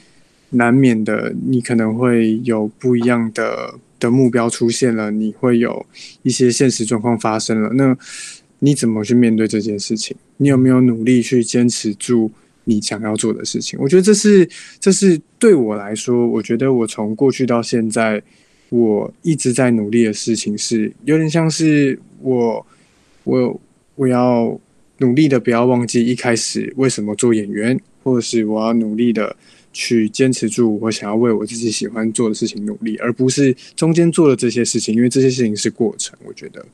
[0.51, 3.75] 难免的，你可能会有不一样的。
[3.99, 5.87] 的目标出现了，你会有
[6.23, 7.71] 一些现实状况发生了。
[7.73, 7.97] 那
[8.59, 10.15] 你怎么去面对这件事情？
[10.37, 12.31] 你有没有努力去坚持住
[12.65, 13.79] 你想要做的事情？
[13.81, 14.47] 我觉得这是，
[14.79, 18.23] 这是对我来说，我觉得我从过去到现在，
[18.69, 22.67] 我一直在努力的事情，是有点像是我，
[23.25, 23.61] 我，
[23.95, 24.59] 我要
[24.99, 29.37] 努力的不要忘记一开始为什么做演员，或者是我要努力的。
[29.79, 36.19] 去坚持住我想要为我自己喜欢做的事情努力，而不是中间做的这些事情，因为这些事情是过程。
[36.25, 36.65] 我觉得，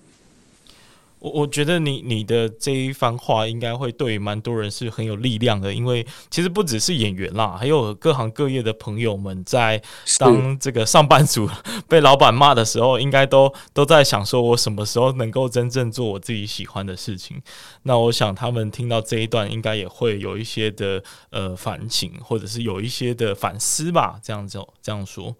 [1.23, 9.81] 我我觉得你你的这一番话应该会对蛮多人是很有力量的，因为其实不只是演员啦，还有各行各业的朋友们在
[10.19, 11.49] 当这个上班族
[11.89, 17.41] 被老板骂的时候，应该都都在想说，我什么时候能够真正做我自己喜欢的事情？
[17.85, 24.19] 那我想他们听到这一段，应该也会有一些的呃反省，或者是有一些的反思吧。
[24.21, 25.37] 这样子这样说。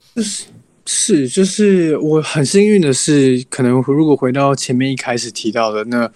[0.85, 6.11] 是，就是我很幸运的是，可能如果回到前面一开始提到的那，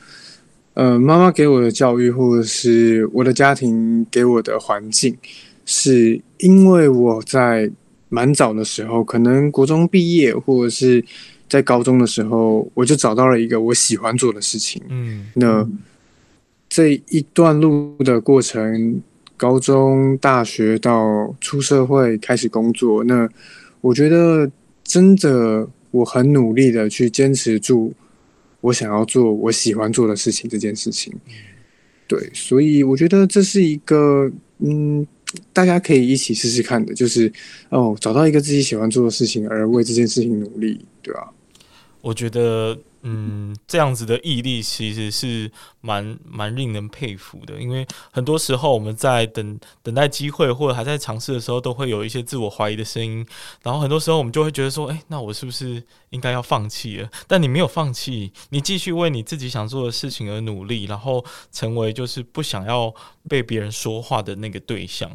[0.75, 5.17] 呃，妈妈给我的教育，或者是我的家庭给我的环境，
[5.65, 7.71] 是因为我在
[8.09, 11.05] 蛮早的时候，可能国中毕业，或者是
[11.49, 14.83] 在高中的时候，我就找到了一个我喜欢做的事情。
[14.89, 15.69] 嗯，那
[16.69, 19.01] 这一段路的过程，
[19.37, 23.29] 高中、大学到出社会开始工作，那。
[23.81, 24.51] 我觉得
[24.83, 27.93] 真的，我很努力的去坚持住
[28.61, 31.13] 我想要做、我喜欢做的事情这件事情。
[32.07, 35.07] 对，所以我觉得这是一个，嗯，
[35.53, 37.33] 大家可以一起试试看的，就是
[37.69, 41.33] 哦，找到一个自己喜欢做的事情，而为这件事情努力，对吧？
[42.01, 42.79] 我觉得。
[43.09, 45.49] 嗯，这样子的毅力其实是
[45.81, 53.25] 蛮蛮令人佩服的，因为很多时候我们在等等待机会或者还在尝试的时候，都会有一些自我怀疑的声音，
[53.63, 57.09] 然后很多时候我们就会觉得说，诶，那我是不是应该要放弃了？
[57.29, 62.93] 但你没有放弃，你继续为你自己想做的事情而努力，然后成为就是不想要
[63.29, 65.09] 被别人说话的那个对象。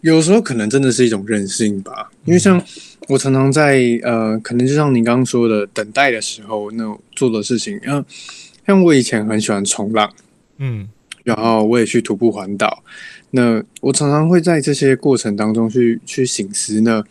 [0.00, 2.60] 有时候可能真的是一种任性吧，因为像
[3.08, 8.04] 我常常在呃，可能就像你刚刚说的，等待的时候那做的事情，嗯，
[8.66, 10.12] 像我以前很喜欢冲浪，
[10.58, 10.88] 嗯，
[11.22, 12.82] 然后我也去徒步环岛，
[13.30, 17.04] 那我常常会在这些过程当中去去醒思呢，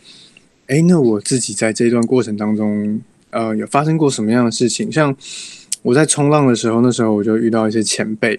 [0.66, 4.92] 哎，那我自己在这段过程当中，呃，有发生过什么样的事情？
[4.92, 5.16] 像
[5.80, 8.38] 我在冲浪的时候，那时候我就遇到一些前辈，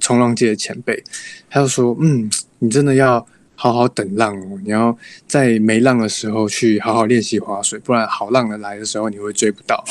[0.00, 1.04] 冲浪界的前辈，
[1.48, 3.24] 他就说，嗯，你真的要。
[3.58, 9.82] 好好等浪哦，你要在没浪的时候去好好练习划水，不然好浪的来的时候你会追不到。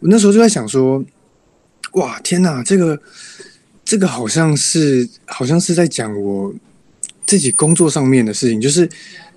[0.00, 1.02] 我那时候就在想说，
[1.92, 3.00] 哇，天哪，这个
[3.84, 6.52] 这个好像是好像是在讲我
[7.24, 8.90] 自己工作上面的事情，就是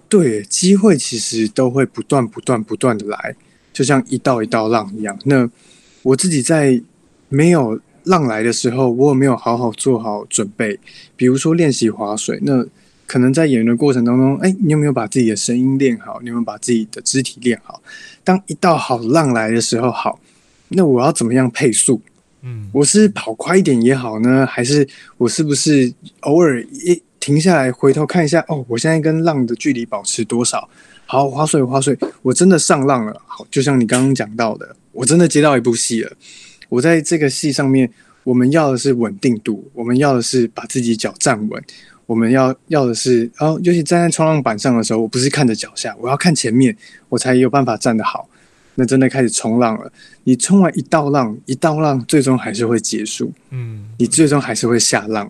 [0.09, 3.35] 对，机会其实都会不断不断不断的来，
[3.71, 5.15] 就像一道一道浪一样。
[5.25, 5.47] 那
[6.01, 6.81] 我自己在
[7.29, 10.79] 没有浪来的时候，我有没有好好做好准备？
[11.15, 12.65] 比如说练习划水，那。
[13.07, 16.19] 可能在演员的过程当中，哎，你有没有把自己的声音练好？
[16.21, 17.81] 你有没有把自己的肢体练好？
[18.23, 20.19] 当一道好浪来的时候，好，
[20.67, 22.01] 那我要怎么样配速？
[22.41, 28.43] 嗯，我是跑快一点也好呢，还是我是不是偶尔一停下来回头看一下？
[28.47, 30.69] 哦，我现在跟浪的距离保持多少？
[31.05, 33.21] 好，划水划水，我真的上浪了。
[33.25, 36.11] 好，就像你刚刚讲到的，我真的接到一部戏了。
[36.67, 37.89] 我在这个戏上面，
[38.25, 41.63] 我们要的是稳定度，我们要的是把自己脚站稳。
[42.07, 46.75] 我们要要的是，哦，尤其站在冲浪板上的时候，我不是看着脚下，我要看前面，
[47.09, 48.27] 我才有办法站得好。
[48.79, 49.91] 那真的开始冲浪了，
[50.23, 55.29] 你冲完一道浪，一道浪最终还是会结束，嗯，你最终还是会下浪。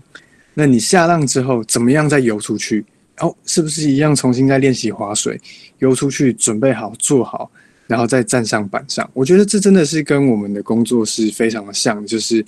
[0.53, 2.85] 那你下浪之后，怎么样再游出去？
[3.19, 5.39] 哦，是不是一样重新再练习划水，
[5.79, 7.49] 游出去，准备好，做好，
[7.87, 9.09] 然后再站上板上？
[9.13, 12.45] 我觉得这真的是跟我们的工作是非常的像，就是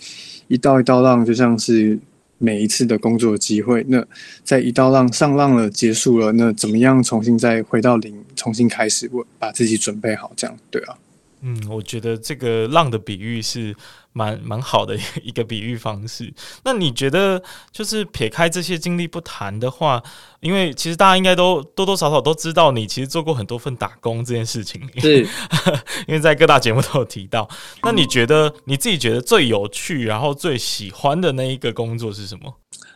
[0.49, 1.97] 一道一道浪，就像是。
[2.39, 4.03] 每一次的工作机会，那
[4.43, 10.97] 在一道浪上浪了，结束了，那怎么样重新再回到零，重新开始，我把自己准备好，这样对啊。
[11.41, 13.73] 嗯，我觉得这个浪的比喻是
[14.11, 16.33] 蛮蛮好的一个比喻方式。
[16.65, 20.03] 那你觉得，就是撇开这些经历不谈的话，
[20.41, 25.21] 因为其实大家应该都多多少少都知道，你其实做过很多份打工这件事情，是
[26.07, 27.49] 因为在各大节目都有提到。
[27.83, 32.53] 那你觉得你自己觉得最有趣，然后最喜欢的那一个工作是什么？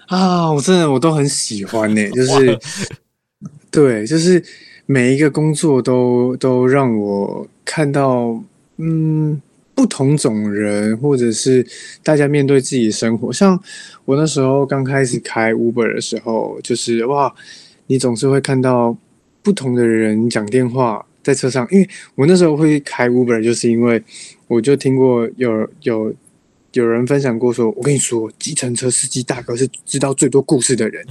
[0.07, 2.59] 啊，我真的我都很喜欢呢、欸，就是
[3.71, 4.43] 对，就是。
[4.85, 8.43] 每一个工作都都让我看到，
[8.77, 9.41] 嗯，
[9.73, 11.65] 不同种人，或者是
[12.03, 13.31] 大家面对自己的生活。
[13.31, 13.57] 像
[14.05, 17.33] 我那时候刚开始开 Uber 的时候，就是哇，
[17.87, 18.97] 你总是会看到
[19.41, 21.67] 不同的人讲电话在车上。
[21.71, 24.03] 因为我那时候会开 Uber，就是因为
[24.47, 26.13] 我就听过有有。
[26.73, 31.05] 有人分享过说，我跟你说，计程车司机大哥是知道最多故事的人。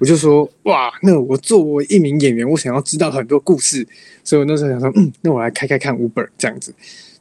[0.00, 3.86] 我就说，哇，那我作为一名演员，我想要知道很多故事，
[4.24, 6.74] 所以我那时候想说，嗯，那我来开开看 Uber 这样子。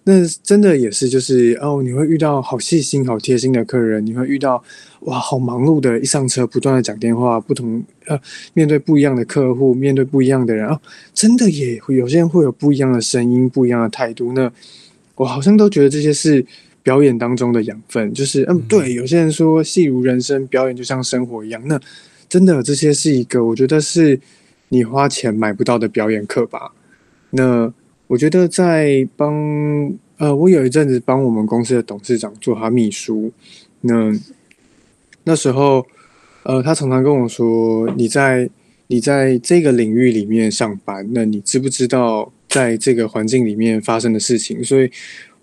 [0.05, 4.63] 那真的也是，就是哦，你会遇到好细心、好贴心的客人，你会遇到
[5.01, 8.17] 哇，好忙碌的，一上车不断的讲电话，不同呃，
[8.53, 10.79] 面对不一样的客户，面对不一样的人啊、
[11.13, 14.31] 真的也会有些人会有不一样的声音、不一样的态度。
[14.33, 14.49] 那
[15.15, 16.45] 我好像都觉得这些是。
[16.83, 21.79] 表演当中的养分，就是嗯，对，有些人说戏如人生，表演就像生活一样，那
[22.27, 24.19] 真的这些是一个，我觉得是
[24.67, 26.73] 你花钱买不到的表演课吧。
[27.29, 27.73] 那
[28.07, 29.33] 我觉得在帮
[30.17, 33.31] 呃，我有一阵子帮我们公司的董事长做他秘书，
[33.79, 34.11] 那
[35.23, 35.85] 那时候
[36.43, 38.49] 呃，他常常跟我说，你在
[38.87, 44.61] 你在这个领域里面上班，那你知不知道在这个环境里面发生的事情？
[44.61, 44.91] 所以。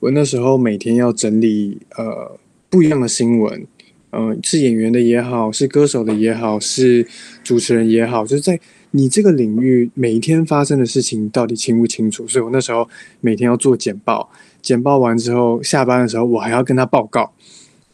[0.01, 2.38] 我那时候每天要整理呃
[2.70, 3.66] 不一样的新闻，
[4.12, 7.07] 嗯、是演员的也好，是歌手的也好，是
[7.44, 8.59] 主持人也好，就是在
[8.92, 12.26] 你这个领域每一天发生的事情到底清不清楚？
[12.26, 12.88] 所以我那时候
[13.20, 14.30] 每天要做简报，
[14.62, 17.30] 简报完之后下班的时候我还要跟他报告，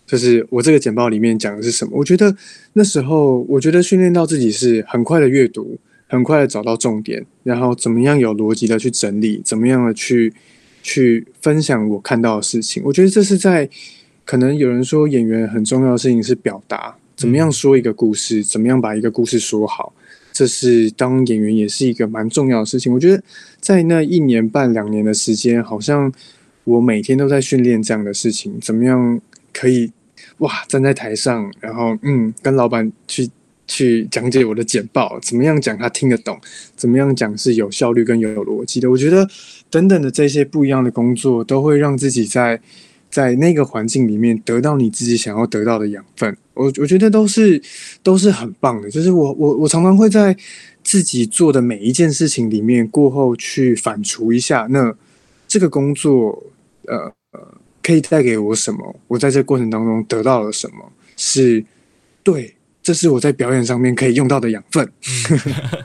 [0.06, 1.90] 就是我这个简报里面讲的是什么。
[1.94, 2.34] 我觉得
[2.74, 5.76] 那时候我觉得训练到自己是很快的阅读，
[6.06, 10.32] 很快的找到重点，然后怎么样有逻辑的去整理，怎么样的去。
[10.88, 13.68] 去分享我看到的事情，我觉得这是在
[14.24, 19.92] 可能有人说演员很重要的事情是表达，怎么样说一个故事，怎么样把一个故事说好，
[20.32, 22.92] 这是当演员也是一个蛮重要的事情。
[22.92, 23.20] 我觉得
[23.60, 26.12] 在那一年半两年的时间，好像
[26.62, 29.20] 我每天都在训练这样的事情，怎么样
[29.52, 29.90] 可以
[30.38, 33.28] 哇站在台上，然后嗯跟老板去。
[33.66, 36.40] 去讲解我的简报，怎么样讲他听得懂，
[36.76, 38.90] 怎么样讲是有效率跟有逻辑的。
[38.90, 39.28] 我觉得
[39.70, 42.60] 等等的这些不一样的工作，都会让自己在
[43.10, 46.36] 在那个环境里面得到你自己想要得到的养分。
[46.54, 47.60] 我我觉得都是
[48.02, 48.90] 都是很棒的。
[48.90, 50.36] 就是我我我常常会在
[50.82, 54.94] 自己做的每一件事情里面过后去反刍一下，那
[55.48, 56.42] 这个工作
[56.86, 57.40] 呃呃
[57.82, 58.96] 可以带给我什么？
[59.08, 60.92] 我在这过程当中得到了什么？
[61.16, 61.64] 是
[62.22, 62.55] 对。
[62.86, 64.92] 这是我在表演上面可以用到的养分。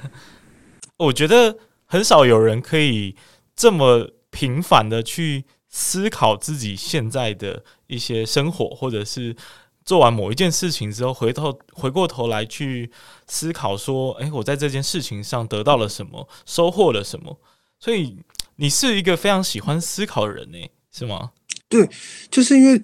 [0.98, 3.16] 我觉得很少有人可以
[3.56, 9.36] 这么频繁的去思考自己现在的一些生活，或者是
[9.84, 12.92] 做完某一件事情之后，回头回过头来去
[13.26, 17.40] 思考说：“诶，我在这件事情上得到了什么，收获了什么？”
[17.82, 18.16] 所以
[18.58, 20.60] 你是一个非常喜欢思考的人呢，
[20.92, 21.32] 是吗？
[21.68, 21.90] 对，
[22.30, 22.80] 就是因为。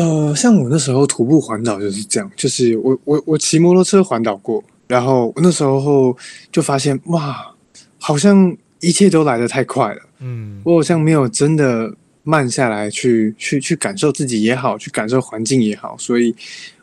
[0.00, 6.16] 呃，像我那时候徒步环岛就是这样，就是我我我骑摩托车环岛过，然后那时候
[6.50, 7.54] 就发现哇，
[7.98, 16.34] 好像一切都来得太快了，嗯，我好像没有真的慢下来去去去感受自己也好，去感受环境也好，所以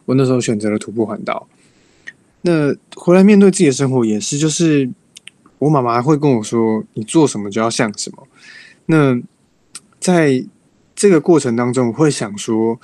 [0.06, 1.48] 我那时候选择了徒步环岛。
[2.42, 4.88] 那回来面对自己的生活也是，就是
[5.58, 8.28] 我妈妈会跟我说，你做什么就要像什么。
[8.86, 9.20] 那
[10.00, 10.46] 在
[10.98, 12.80] 这个过程当中，我会想说，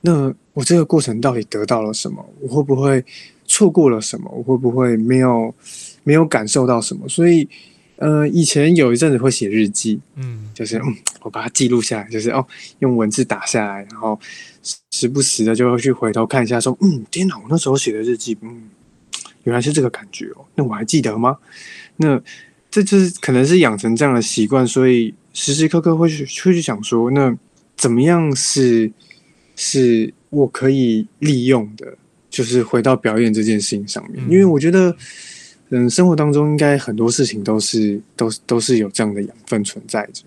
[0.00, 2.28] 那我这个过程到底得到了什么？
[2.40, 3.04] 我会不会
[3.44, 4.28] 错过了什么？
[4.36, 5.54] 我会不会没有
[6.02, 7.08] 没有感受到什么？
[7.08, 7.48] 所以，
[7.98, 10.82] 呃，以前有一阵子会写日记，嗯，就是嗯，
[11.22, 12.44] 我把它记录下来，就是哦，
[12.80, 14.18] 用文字打下来，然后
[14.90, 18.68] 时不时的就会去回头看一下，说，嗯，天哪，我那时候写的日记，嗯，
[19.44, 21.36] 原来是这个感觉哦，那我还记得吗？
[21.98, 22.20] 那
[22.72, 25.14] 这就是可能是养成这样的习惯，所以。
[25.36, 27.36] 时时刻刻会去会去想说，那
[27.76, 28.90] 怎么样是
[29.54, 31.94] 是我可以利用的？
[32.30, 34.96] 就是回到表演这件事情上面，因为我觉得，
[35.68, 40.22] 嗯，生活当中应该很多事情都是都都是有这样的养分存在着。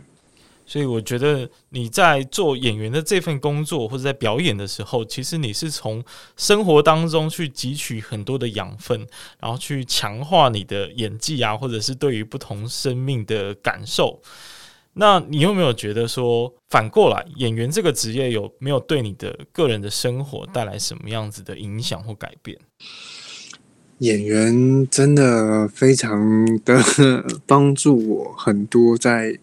[0.66, 6.03] 所以我觉得你在做演员的这份工作，或者在表演的时候，其实你是从
[6.38, 9.07] 生活当中去汲取很多的养分，
[9.39, 14.22] 然后去强化你的演技啊，或者是对于不同生命的感受。
[15.00, 22.58] 那你有没有觉得说，反过来演员这个职业有没有对你的个人的生活带来什么样子的影响或改变？
[24.00, 29.39] 演员真的非常的帮助我很多，在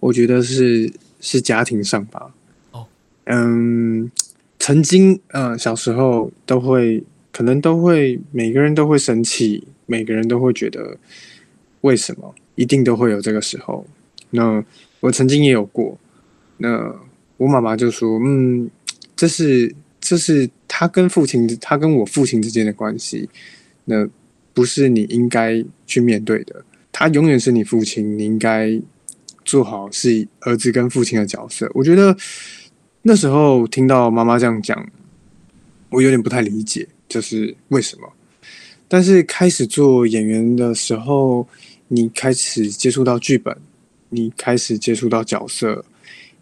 [0.00, 2.34] 我觉得是是家庭上吧。
[2.72, 2.84] 哦，
[3.26, 4.10] 嗯，
[4.58, 10.96] 曾经呃小时候都会，可能都会，每个人都会生气，每个人都会觉得
[11.82, 13.86] 为什么，一定都会有这个时候。
[14.30, 14.64] 那
[15.00, 15.98] 我曾经也有过，
[16.56, 16.94] 那
[17.36, 18.70] 我妈妈就说：“嗯，
[19.14, 23.28] 这是这是他跟父亲，他跟我父亲之间的关系，
[23.84, 24.08] 那
[24.54, 26.64] 不是你应该去面对的。
[26.90, 28.80] 他永远是你父亲，你应该
[29.44, 32.16] 做好是儿子跟父亲的角色。”我觉得
[33.02, 34.88] 那时候听到妈妈这样讲，
[35.90, 38.10] 我有点不太理解，就是为什么？
[38.88, 41.46] 但是开始做演员的时候，
[41.88, 43.56] 你开始接触到剧本。
[44.16, 45.84] 你开始接触到角色，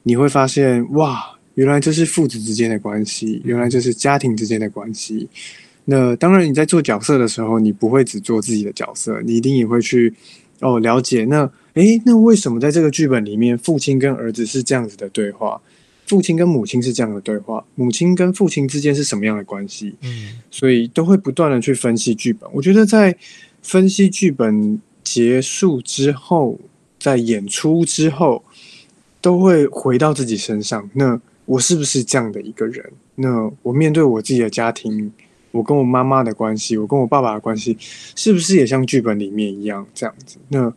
[0.04, 5.28] 你会发现哇，原来这是父子之间的关系，原来这是家庭之间的关系。
[5.86, 10.14] 那当然，你在做角色的时候，你不会只做自己的角色，你一定也会去
[10.60, 11.24] 哦了解。
[11.26, 15.60] 那诶，那为什么在这个剧本里面，父亲跟儿子是这样子的对话？
[16.06, 19.94] 父亲跟母亲是这样的对话，母亲跟父亲之间是什么样的关系？
[20.02, 22.48] 嗯，所以都会不断的去分析剧本。
[22.52, 23.16] 我觉得在
[23.62, 26.58] 分析剧本结束之后，
[27.04, 28.42] 在演出之后，
[29.20, 30.88] 都会回到自己身上。
[30.94, 32.90] 那我是不是这样的一个人？
[33.16, 35.12] 那我面对我自己的家庭，
[35.50, 37.76] 我跟我妈妈的关系，我跟我爸爸的关系，
[38.16, 40.38] 是不是也像剧本里面一样这样子？
[40.48, 40.72] 那，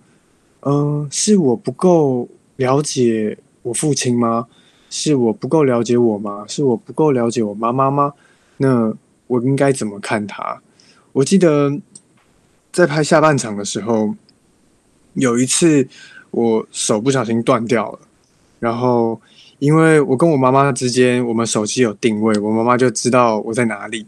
[0.63, 4.47] 嗯、是我不够了解我父亲吗？
[4.89, 6.43] 是我不够了解我吗？
[6.45, 8.11] 是我不够了解我妈妈吗？
[8.57, 8.93] 那
[9.27, 10.61] 我应该怎么看他？
[11.13, 11.79] 我记得
[12.73, 14.13] 在拍下半场的时候，
[15.13, 15.87] 有一次
[16.31, 17.99] 我手不小心断掉了，
[18.59, 19.19] 然后
[19.59, 24.05] 因为我跟我妈妈之间，我们手机有定位，我妈妈就知道我在哪里。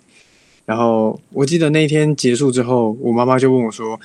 [0.65, 3.99] 然后我记得那天结束之后，我妈妈就问我说：“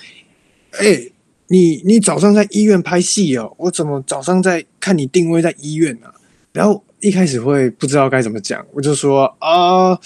[0.81, 1.13] 欸，
[1.49, 3.53] 你你早上在医院拍戏哦？
[3.59, 6.07] 我怎么早上在看你定位在医院呢？”
[6.55, 9.99] 然后一开始会不知道该怎么讲，我就说啊，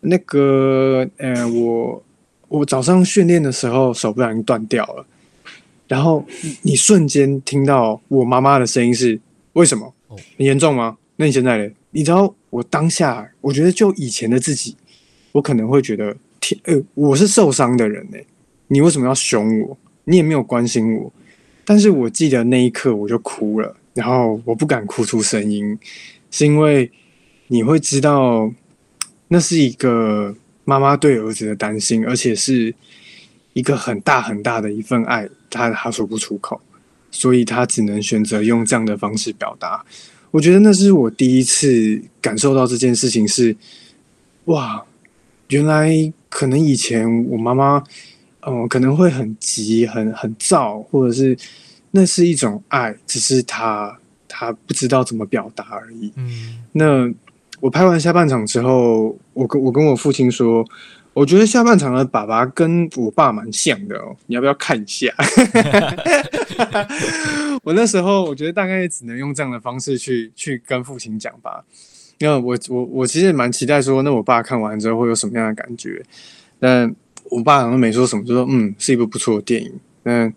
[0.00, 2.02] 那个，呃，我
[2.48, 5.06] 我早上训练的时候手不小心断掉了。
[5.88, 6.24] 然后
[6.62, 9.20] 你瞬间听到我妈妈的声音是
[9.52, 9.94] 为什么？
[10.08, 10.96] 很严重吗？
[11.16, 11.70] 那你现在呢？
[11.90, 14.76] 你知道我当下，我觉得就以前的自己，
[15.32, 18.18] 我可能会觉得天，呃，我是受伤的人呢。
[18.68, 19.76] 你为什么要凶我？
[20.04, 21.12] 你也没有关心我。
[21.64, 23.76] 但是我记得那一刻我就哭了。
[23.94, 25.78] 然后我不敢哭出声音，
[26.30, 26.90] 是因为
[27.46, 28.52] 你会知道，
[29.28, 32.74] 那是一个妈妈对儿子的担心，而且是
[33.52, 36.60] 一个很大很大的一份爱，他他说不出口，
[37.10, 39.84] 所以他只能选择用这样的方式表达。
[40.30, 43.56] 我觉得那是我第一次感受到这件事情是，
[44.46, 44.84] 哇，
[45.48, 47.82] 原来可能以前我妈妈，
[48.40, 51.38] 嗯、呃，可能会很急、很很躁，或者是。
[51.96, 53.96] 那是一种爱，只是他
[54.26, 56.12] 他不知道怎么表达而已。
[56.16, 57.08] 嗯，那
[57.60, 60.66] 我拍完下半场之后，我跟我跟我父亲说，
[61.14, 65.08] 我觉得下半场的爸爸跟我爸蛮像的哦，你要不要看一下？
[67.62, 71.64] 我那时候我觉得大概只能用这样的方式去去跟父亲讲吧。
[72.18, 76.02] 那我我我其实也蛮期待说，那我爸看完之后会有什么样的感觉？
[76.58, 76.94] 但
[77.30, 79.72] 我爸好像没说什么，就说嗯，是一部不错的电影。
[80.02, 80.34] 嗯。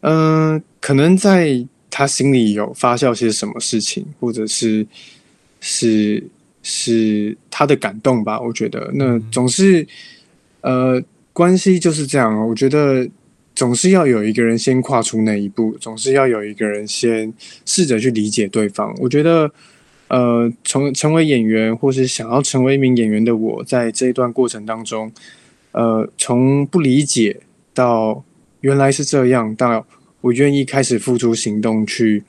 [0.00, 4.86] 嗯、可能在他心里有发酵些什么事情，或者是
[5.60, 6.22] 是
[6.68, 8.38] 是他的感动吧。
[8.38, 9.86] 我觉得那总是
[10.60, 11.02] 呃，
[11.32, 12.46] 关系就是这样。
[12.46, 13.08] 我觉得
[13.54, 17.32] 总是要有一个人先跨出那一步，总是要有一个人先
[17.64, 18.94] 试着去理解对方。
[19.00, 19.50] 我觉得
[20.08, 25.10] 呃，从成为演员或是想要成为一名演员的我，在这一段过程当中，
[25.72, 27.40] 呃，从不理解
[27.72, 28.24] 到。
[28.60, 29.86] 原来是这样，到
[30.20, 32.24] 我愿意开始付出行动去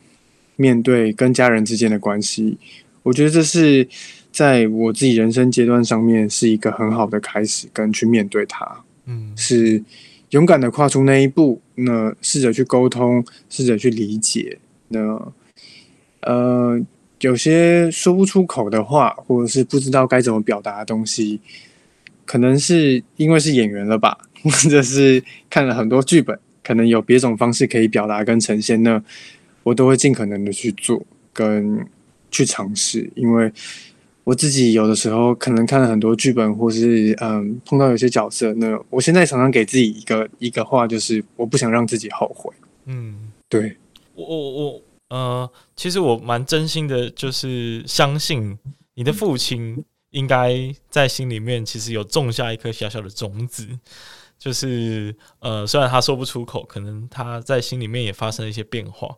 [0.57, 2.55] 面对跟家人之间的关系。
[3.01, 3.87] 我觉得这是
[4.39, 8.85] 在我自己人生阶段上面是一个很好的开始，跟去面对它。
[9.05, 9.83] 嗯，是
[10.29, 14.57] 勇敢的跨出那一步，那试着去沟通，试着去理解。
[14.87, 15.33] 那
[16.21, 16.79] 呃，
[17.19, 21.41] 有些说不出口的话，或者是不知道该怎么表达的东西，
[22.25, 24.17] 可能是因为是演员了吧。
[24.41, 29.03] 或者是看了很多剧本，可能有别种方式可以表达跟呈现，那
[29.63, 31.85] 我都会尽可能的去做跟
[32.31, 33.11] 去尝试。
[33.15, 33.51] 因为
[34.29, 42.53] 我自己有的时候可能看了很多剧本，或是嗯碰到有些角色，那我现在常常给自己一个一个话，就是我不想让自己后悔。
[42.85, 43.75] 嗯，对，
[44.13, 48.55] 我我我呃，其实我蛮真心的，就是相信
[48.93, 50.53] 你的父亲应该
[50.91, 53.67] 在心里面其实有种下一颗小小的种子。
[54.37, 59.17] 就是呃，虽然他说不出口，可能他在心里面也发生了一些变化。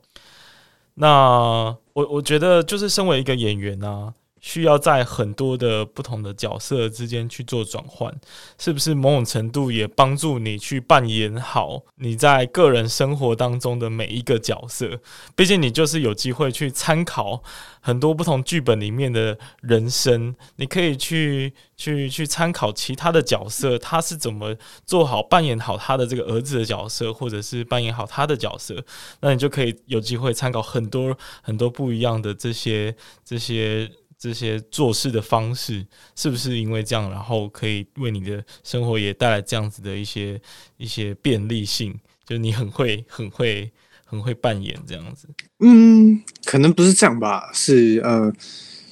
[0.93, 4.13] 那我我觉得，就是身为一个演员啊。
[4.41, 8.13] 需要在很多的不同的角色之间去做转换，
[8.57, 14.99] 是不是某种程度也帮助你去扮演好你在个人生活当中的每一个角色？
[15.35, 17.41] 毕竟你就是有机会去参考
[17.79, 28.83] 很多不同剧本里面的人生，你可以去去去参考其他的角色，他是怎么做好扮演好他的这个儿子的角色，或者是扮演好他的角色，
[29.19, 33.87] 那你就可以有机会参考很多很多不一样的这些这些。
[34.21, 35.83] 这些做事的方式
[36.15, 40.39] 是不是因为这样，然后可以为你的生活也带来这样子的一些
[40.77, 41.99] 一些便利性？
[42.23, 43.71] 就是你很会、很会、
[44.05, 45.27] 很会扮演这样子。
[45.57, 48.31] 嗯，可能不是这样吧，是呃，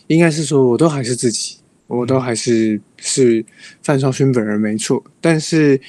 [0.07, 3.45] 应该是说我都还是自己，我都还是是
[3.83, 5.03] 范少勋本人没错。
[5.21, 5.79] 但是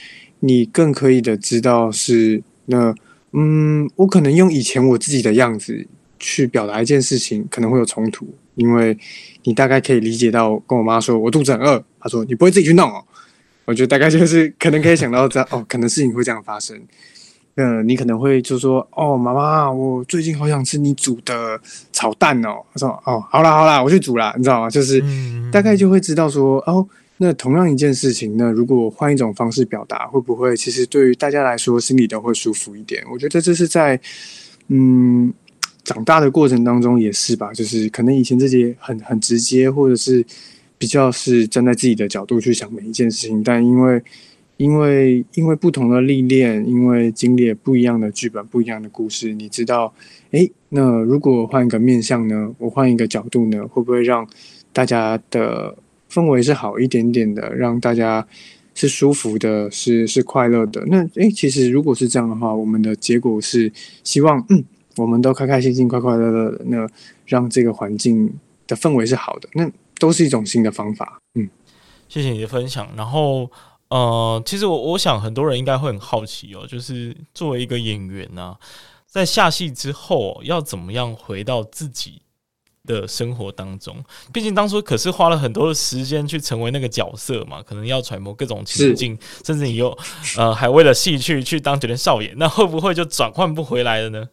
[0.41, 2.95] 你更可以的知道是那
[3.33, 5.89] 嗯，我可能用以前我自己的样子
[6.19, 8.29] 去表达一件事情，可能会有冲突。
[8.57, 8.95] 因为
[9.45, 13.05] 你大概可以理解到，跟我妈说我肚子很饿，她说你不会自己去弄哦。
[13.65, 16.81] 我觉得大概就是可能可以想到这样 哦，可能事情会这样发生。
[17.57, 21.61] 嗯，你可能会就说哦，妈妈，我最近好想吃你煮的
[21.93, 22.63] 炒蛋哦。
[22.73, 24.71] 她说哦，好啦好啦，我去煮啦，你知道吗？
[24.71, 25.03] 就是
[25.53, 26.87] 大概就会知道说哦，
[27.19, 33.05] 那同样一件事情，那如果换一种方式表达，会不会其实对于大家来说心里都会舒服一点？
[33.13, 34.01] 我觉得这是在
[34.69, 35.33] 嗯
[35.93, 40.25] 长大的过程当中也是吧，就是可能以前自己很很直接，或者是。
[40.81, 44.03] 比较是站在自己的角度去想每一件事情，但因为
[44.57, 49.93] 因为因为不同的历练，因为经历不一样的剧本、不一样的故事，你知道，
[50.31, 52.51] 诶，那如果换一个面向呢？
[52.57, 53.63] 我换一个角度呢？
[53.69, 54.27] 会不会让
[54.73, 55.77] 大家的
[56.11, 57.55] 氛围是好一点点的？
[57.55, 58.27] 让大家
[58.75, 60.83] 是舒服的，是是快乐的？
[60.87, 63.71] 那诶，其实如果是这样的话，我们的结果是
[64.03, 64.65] 希望，嗯，
[65.01, 66.87] 我们都开开心心、快快乐乐的，那
[67.27, 68.33] 让这个环境
[68.67, 69.49] 的氛围是好的。
[69.55, 71.49] 那都是一种新的方法，嗯，
[72.09, 72.89] 谢谢你的分享。
[72.97, 73.51] 然后，
[73.89, 78.59] 呃，其实我我想很多人应该会很好奇哦，就是作为一个演员呢、啊，
[79.07, 82.23] 在下戏之后要怎么样回到自己
[82.87, 84.03] 的生活当中？
[84.33, 89.95] 毕竟当初可是花了很多的时间去成为那个角色嘛，可能要揣摩各种情境，甚至你又
[90.39, 94.27] 呃还为了戏去去当酒店少爷，那会不会就转换不回来了呢？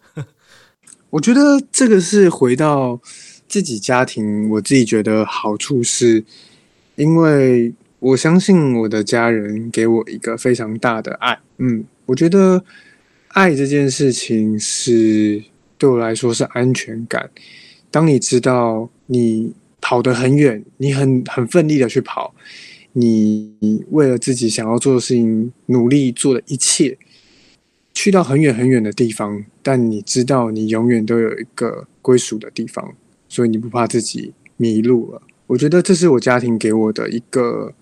[1.09, 2.99] 我觉得这个是回到。
[3.49, 6.21] 自己家庭，我自己觉得好处是，
[6.97, 11.39] 因为我相信我的家人给我一个非常大的爱。
[11.59, 12.61] 嗯，我觉得
[13.29, 15.41] 爱这件事情是
[15.77, 17.29] 对我来说是安全感。
[17.89, 22.35] 当你知道你跑得很远，你很很奋力的去跑，
[22.91, 23.55] 你
[23.91, 26.97] 为了自己想要做的事情努力做的一切，
[27.99, 32.93] 去到很远很远的地方，但你知道你永远都有一个归属的地方。
[33.27, 35.21] 所以你不怕自己迷路了？
[35.47, 37.73] 我觉得这是我家庭给我的一个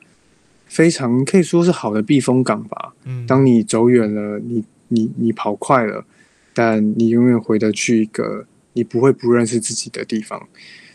[0.68, 2.94] 非常可以说是好的避风港吧。
[3.04, 6.06] 嗯，当你走远了，你你你跑快了，
[6.54, 10.48] 但你永远回得去一个你不会不认识自己的地方。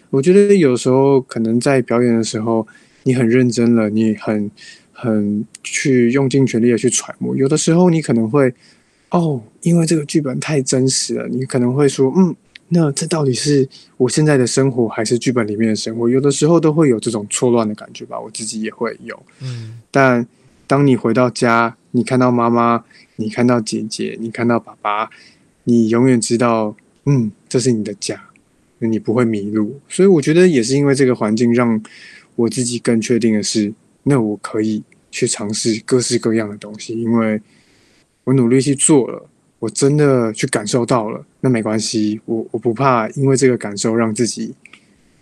[0.09, 2.67] 我觉得有时候可能在表演的时候，
[3.03, 4.51] 你很认真了，你很
[4.93, 7.37] 很去用尽全力的去揣摩。
[7.37, 8.55] 有的时候你可能会
[9.11, 12.35] 哦，因为这个剧本太真实了，你可能会说嗯。
[12.73, 16.09] 那这到底是我现在的生活，还是剧本里面的生活？
[16.09, 19.21] 有的时候都会有这种错乱的感觉吧，我自己也会有。
[19.41, 20.25] 嗯，但
[20.69, 22.85] 当你回到家，你看到妈妈，
[23.17, 25.11] 你看到姐姐，你看到爸爸，
[25.65, 28.23] 你永远知道，嗯，这是你的家，
[28.79, 29.81] 你不会迷路。
[29.89, 31.83] 所以我觉得也是因为这个环境，让
[32.37, 34.81] 我自己更确定的是，那我可以
[35.11, 37.43] 去尝试各式各样的东西，因为
[38.25, 39.27] 我努力去做了。
[39.59, 44.55] 我真的去感受到了，那没关系，我我不怕，因为这个感受让自己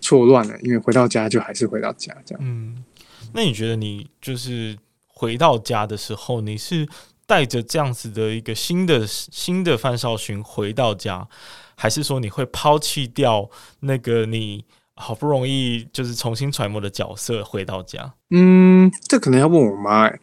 [0.01, 2.45] 错乱了，因为回到家就还是回到家，这样。
[2.45, 2.85] 嗯，
[3.33, 4.79] 那你觉得你就是
[5.09, 6.89] 回到家的时候，你是
[7.27, 11.27] 带着这样子的一个新的新的范少勋回到家，
[11.75, 14.65] 还是说你会抛弃掉那个你？
[15.01, 20.19] 好不容易就是重新揣摩的角色回到家，嗯，这可能要问我妈哎，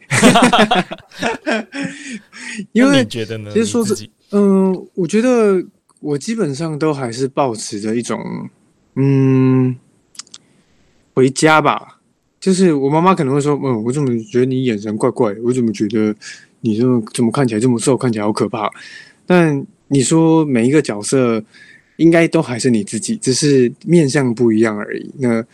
[2.72, 3.50] 因为你觉得呢？
[3.52, 5.64] 其实说是，嗯、呃，我觉得
[6.00, 8.20] 我基本上都还是保持着一种，
[8.96, 9.74] 嗯，
[11.14, 11.98] 回家吧。
[12.38, 15.40] 就是我妈妈可能会说，嗯，我怎么觉得你眼神怪怪的？
[15.42, 16.14] 我怎么觉得
[16.60, 18.70] 你这么怎么看起来这么瘦，看起来好可怕？
[19.24, 21.42] 但你说每一个角色。
[21.96, 25.10] 应该都还是你自己，只是面相不一样而已。
[25.18, 25.44] 那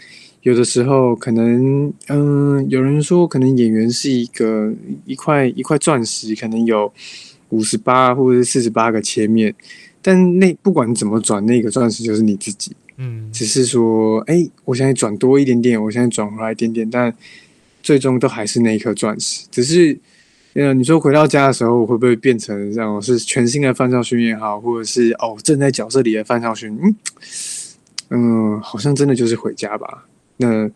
[0.43, 4.73] 有的时候可能，嗯、呃，有人说可能演员是一个
[5.07, 6.93] 一块一块钻石，可能有
[7.51, 9.55] 五十八或者是四十八个切面，
[10.01, 12.73] 但那不管怎么转，那个钻石就是你自己。
[12.97, 17.15] 嗯，只是说，哎、欸，我现在转多一点点，我现在转回来一点点，但
[17.83, 19.99] 最终都还是那一颗钻石，只是。
[20.55, 23.01] 呃，你说回到家的时候会不会变成这样？
[23.01, 26.79] 是全新的范少勋也好，或者是哦正在角色里的范少勋？
[26.79, 26.95] 嗯
[28.11, 30.05] 嗯，好像真的就是回家吧。
[30.37, 30.71] 那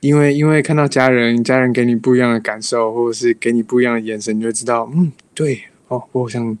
[0.00, 6.58] 因为因为看到家人，家人给你不一样的感受，或者是给你不一样的眼神，你就知道，嗯，对哦，我好像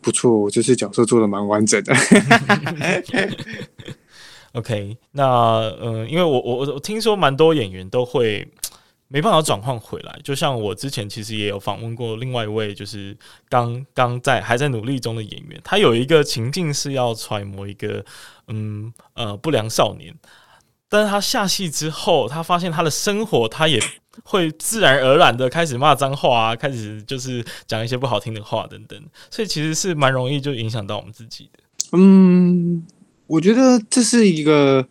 [0.00, 1.92] 不错，我这次角色做的蛮完整的。
[4.54, 8.48] OK，那呃，因为我我我听说蛮多演员都会。
[9.12, 13.14] 没办法转换回来，就像我之前其实也有访问过另外一位，就是
[13.50, 18.02] 刚刚在还在努力中的演员，他有一个情境是要揣摩一个
[18.48, 20.14] 嗯呃不良少年，
[20.88, 23.78] 但是他下戏之后，他发现他的生活他也
[24.24, 28.98] 会自然而然的开始骂脏话啊，开始就是讲一些不好听的话等等，
[29.30, 31.58] 所以其实是蛮容易就影响到我们自己的。
[31.92, 32.82] 嗯，
[33.26, 34.88] 我觉得这是一个。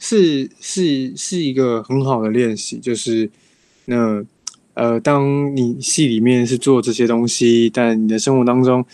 [0.00, 3.28] 是是是一个很好的练习，就是
[3.88, 4.22] 那
[4.74, 8.84] 呃，当你戏里面是做这些东西，但你的生活当中，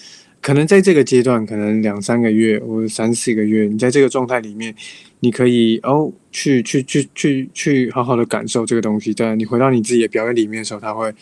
[0.40, 4.74] 可能在这个阶段，可能两三个月或者三四个月，你在这个状态里面，
[5.20, 9.12] 你可以哦，去去去去去好好的感受这个东西。
[9.12, 11.12] 但你回到你自己的表演里面的时候，它会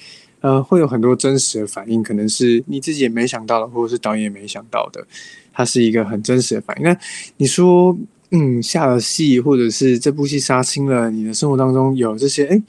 [0.41, 5.05] 呃会有很多真实的反应，可能是你自己也没想到的，或者是导演也没想到的，
[5.53, 6.85] 它是一个很真实的反应。
[6.85, 6.97] 那
[7.39, 7.99] 你说？
[8.35, 12.63] 嗯，下了戏，或者是这部戏杀青了，你的生活当中有这些，哎，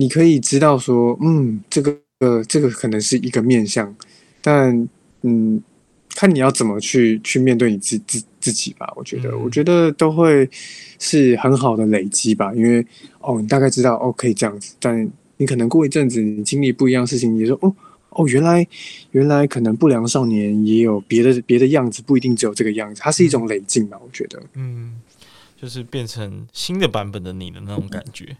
[0.00, 3.94] 你可以知道说，嗯，这个呃，这个可能是一个面向，
[4.40, 4.88] 但
[5.20, 5.62] 嗯，
[6.16, 8.90] 看你要怎么去去面对你自自自己吧。
[8.96, 10.48] 我觉得，嗯、我觉得都会
[10.98, 12.84] 是很好的累积吧，因为
[13.20, 17.74] 哦，你大概知道哦，可以这样子，但你可能过一阵子，你经历不一样事情，你说哦。
[18.12, 18.66] 哦，原来
[19.12, 23.96] 原来可能不良少年也有别的别的样子，不一定只有这个样子，它是一种累进吧？
[24.02, 25.00] 我觉得，嗯，
[25.56, 28.36] 就是变成新的版本的你的那种感觉。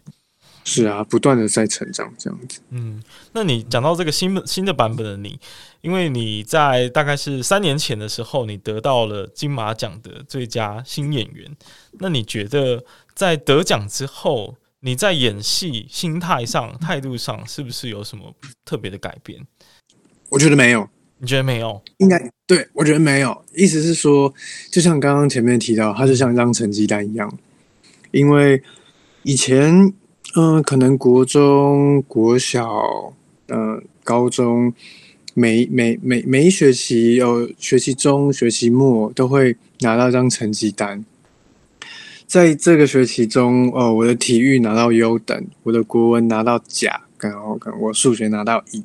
[0.63, 2.59] 是啊，不断的在成长，这样子。
[2.69, 3.01] 嗯，
[3.33, 5.39] 那你讲到这个新的新的版本的你，
[5.81, 11.49] 因为你在大概是三年前的时候，你得到了金马奖的最佳新演员。
[11.99, 12.83] 那你觉得
[13.15, 19.45] 在得奖之后，你在演戏心态上、态度上，是不是有什么特别的改变？
[20.29, 20.87] 我觉得没有，
[21.17, 21.81] 你觉得没有？
[21.97, 23.43] 应该对，我觉得没有。
[23.55, 24.33] 意思是说，
[24.71, 27.35] 就像刚刚前面提到，它就像一张成绩单一样。
[28.11, 28.61] 因为
[29.23, 29.93] 以前，
[30.33, 33.13] 嗯、可能国中国小，
[33.47, 34.73] 嗯、呃，高中，
[35.33, 41.03] 每每每每一学期，有学期中、学期末都会拿到一张成绩单。
[42.25, 48.81] 在这个学期中，哦，我的体育拿到优等，我的国文拿到甲，然后我数学拿到乙。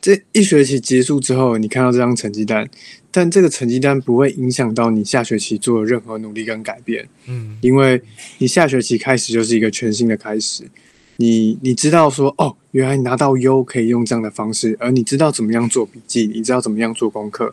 [0.00, 2.68] 这一学期结束之后，你看到这张成绩单，
[3.10, 7.08] 但这个成绩单不会影响到你下学期做任何努力跟改变。
[7.26, 8.00] 嗯，因为
[8.38, 10.64] 你下学期开始就是一个全新的开始。
[11.16, 17.52] 你你知道说，哦，原来拿到优可以用这样的方式，而你知道怎么样做笔记，你知道怎么样做功课，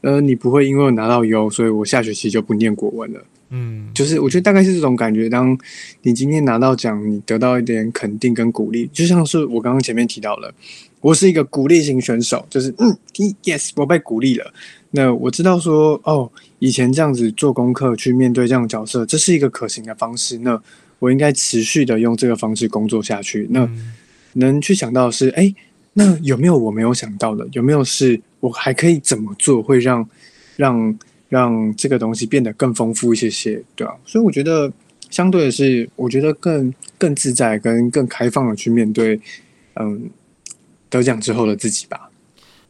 [0.00, 3.24] 呃，你不会因为我拿到优，所以我下学期就不念国文了。
[3.50, 5.28] 嗯，就是我觉得大概是这种感觉。
[5.28, 5.56] 当
[6.02, 10.52] 你今天拿到奖，你得到一点肯定跟鼓励，就像是我刚刚前面提到了。
[11.06, 12.98] 我是一个鼓励型选手，就是嗯
[13.44, 14.52] ，yes，我被鼓励了。
[14.90, 16.28] 那我知道说，哦，
[16.58, 20.36] 以前这样子做功课去面对这样的角色，这是一个可行的方式。
[20.38, 20.60] 那
[20.98, 23.46] 我应该持续的用这个方式工作下去。
[23.52, 23.70] 那
[24.32, 25.54] 能去想到的是，哎，
[25.92, 27.46] 那有没有我没有想到的？
[27.52, 30.04] 有没有是我还可以怎么做，会让
[30.56, 30.98] 让
[31.28, 33.94] 让这个东西变得更丰富一些些，对啊？
[34.04, 34.72] 所以我觉得，
[35.08, 39.20] 相对的是，我觉得更更自在跟更开放的去面对，
[39.74, 40.10] 嗯。
[40.96, 42.10] 得奖之后的自己吧。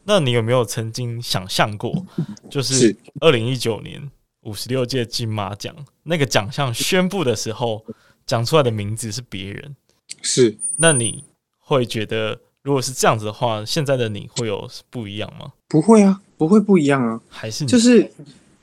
[0.09, 2.05] 那你有没有曾经想象过，
[2.49, 4.09] 就是二零一九年
[4.43, 7.83] 五十六届金马奖那个奖项宣布的时候，
[8.25, 9.75] 讲出来的名字是别人？
[10.21, 10.55] 是。
[10.77, 11.25] 那你
[11.59, 15.51] 会觉得，如果是这样子的话，现在的你会有不一样吗？
[15.67, 17.19] 不会啊，不会不一样啊。
[17.27, 18.09] 还是就是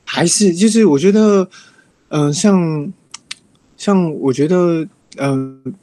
[0.03, 1.47] 还是就是，我觉得，
[2.07, 2.91] 嗯、呃，像
[3.77, 4.87] 像我觉得，
[5.17, 5.73] 嗯、呃，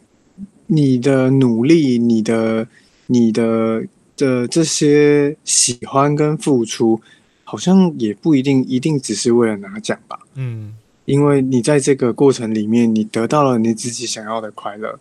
[0.66, 2.66] 你的努力，你的。
[3.12, 3.84] 你的
[4.16, 6.98] 的这些喜欢跟付出，
[7.44, 10.18] 好像也不一定一定只是为了拿奖吧？
[10.34, 14.98] 嗯，因为你在这个过程里面，你得到了你自己想要的快乐，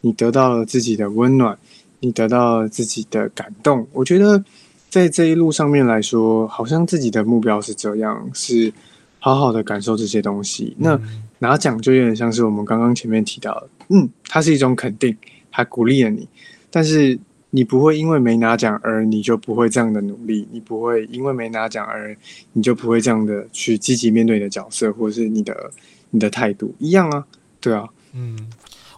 [0.00, 1.58] 你得到了自己的温暖，
[2.00, 3.86] 你得到了自己的感动。
[3.92, 4.42] 我觉得
[4.88, 8.72] 在这一路上面来说，好像自己的目标是这样，是
[9.18, 10.74] 好好的感受这些东西。
[10.78, 10.98] 那
[11.40, 15.14] 拿奖就有点像是我们刚刚前面提到的，嗯，它是一种肯定，
[15.50, 16.26] 它鼓励了你，
[16.70, 17.18] 但是。
[17.52, 22.16] 你不会因为没拿奖而你就不会这样的努力，你不会因为没拿奖而
[22.52, 25.70] 你就不会这样的去积极面对你的角色，或者是你的
[26.10, 27.26] 你的态度一样啊，
[27.60, 28.48] 对啊，嗯，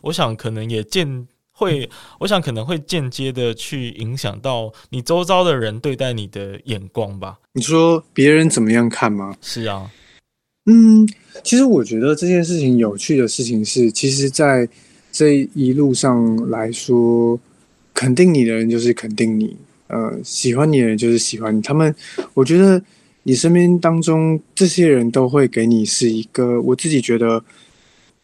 [0.02, 1.88] 我想可能也间会，
[2.20, 7.38] 我想可能会间接的去影响到你周遭的人对待你的眼光吧。
[7.54, 9.34] 你说别人怎么样看吗？
[9.40, 9.90] 是啊，
[10.66, 11.08] 嗯，
[11.42, 14.68] 其实我觉得这件事情有趣的事情是，其实，在
[15.10, 17.40] 这一路上来说。
[17.94, 21.60] 肯定你的人就是肯定你，呃，喜欢你的人就是喜欢你。
[21.60, 21.94] 他们，
[22.34, 22.82] 我觉得
[23.24, 27.44] 你身边当中这些人都会给你是一个，我自己觉得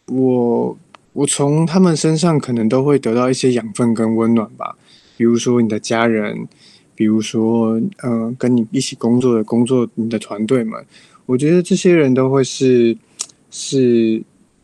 [0.06, 0.76] 我，
[1.12, 4.76] 我从他们身上可能都会得到一些养分跟温暖吧。
[5.16, 6.48] 比如说你的家人，
[6.94, 10.84] 比如说呃，跟你一起工作的工作你的团队们，
[11.26, 12.96] 我觉得这些人都会是
[13.50, 14.22] 是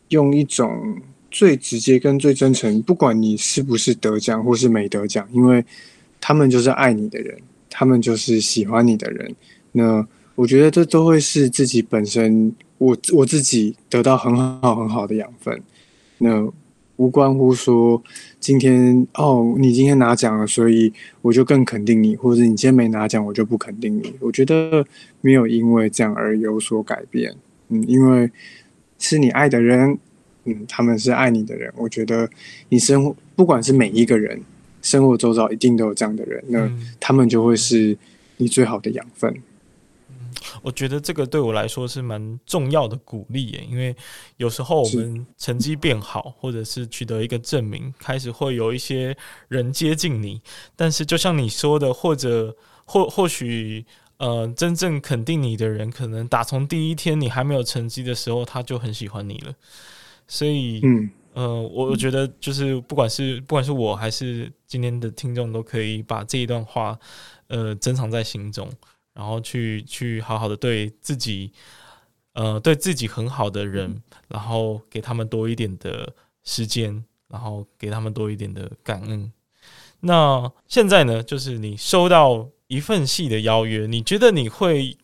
[0.08, 0.98] 用一种。
[1.34, 5.64] 最直接跟最真诚，不管你是不是得奖或是没得奖，因为
[6.20, 7.36] 他们就是爱你的人，
[7.68, 9.34] 他们就是喜欢你的人。
[9.72, 10.06] 那
[10.36, 15.60] 我觉得这都会是自己本身我我自己得到很好很好的养分。
[16.18, 16.48] 那
[16.94, 18.00] 无关乎说
[18.38, 24.14] 今天哦，你今天拿奖了，所以我就更肯定你，或者你今天没拿奖，我就不肯定你。
[24.20, 24.86] 我觉得
[25.20, 27.34] 没有因为这样而有所改变。
[27.70, 28.30] 嗯，因为
[29.00, 29.98] 是你爱的人，
[30.44, 31.72] 嗯，他们是爱你的人。
[31.76, 32.28] 我觉得
[32.68, 34.42] 你生活不管是每一个人，
[34.82, 36.70] 生活周遭一定都有这样的人，那
[37.00, 37.96] 他们就会是
[38.36, 39.34] 你最好的养分。
[40.62, 43.94] 我觉得这个对我来说是蛮重要的鼓励耶，因为
[44.36, 49.16] 有时候我们成绩变好，或者是取得一个证明，开始会有一些
[49.48, 50.40] 人接近你。
[50.76, 53.84] 但是就像你说的，或者或或许
[54.18, 59.54] 呃，真正肯定你的人，可能打从第一天你还没有成绩的时候，他就很喜欢你了。
[60.26, 66.98] 所以，嗯，呃，我我觉得就是不管是不管是我还是今天的听众，都可以把这一段话
[67.48, 68.70] 呃珍藏在心中。
[69.16, 71.52] 然后去去好好的对自己，
[72.32, 76.12] 呃，对自己很好的人，然后给他们多一点的
[76.42, 79.30] 时间，然后给他们多一点的感恩。
[80.00, 84.96] 那现在呢，就是你收到一份戏的邀约，你觉得你会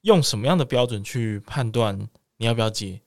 [0.00, 2.08] 用什么样的标准去判断
[2.38, 3.02] 你要不要接？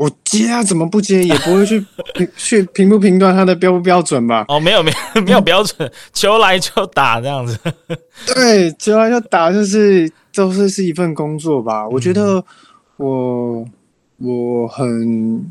[0.00, 1.22] 我接啊，怎么不接？
[1.22, 1.84] 也不会去
[2.34, 4.46] 去评不评断他的标不标准吧？
[4.48, 7.58] 哦，没有没有 没有标准，求来就打这样子。
[8.34, 11.86] 对，求来就打，就是都是是一份工作吧。
[11.86, 12.42] 我觉得
[12.96, 13.62] 我
[14.16, 15.44] 我很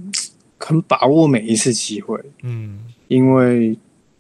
[0.57, 3.77] 很把握每一次机会，嗯，因为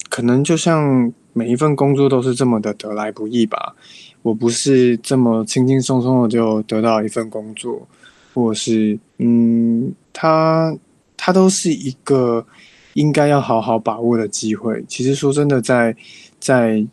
[0.09, 3.73] 可能就像每一份工作都是这么的得来不易吧。
[4.21, 7.87] 我不是这么轻轻松松的就得到一份工作。
[8.33, 10.75] 或是，嗯，他
[11.17, 12.45] 他都是一个
[12.93, 14.83] 应该要好好把握的机会。
[14.87, 15.93] 其实说真的在，
[16.39, 16.87] 在在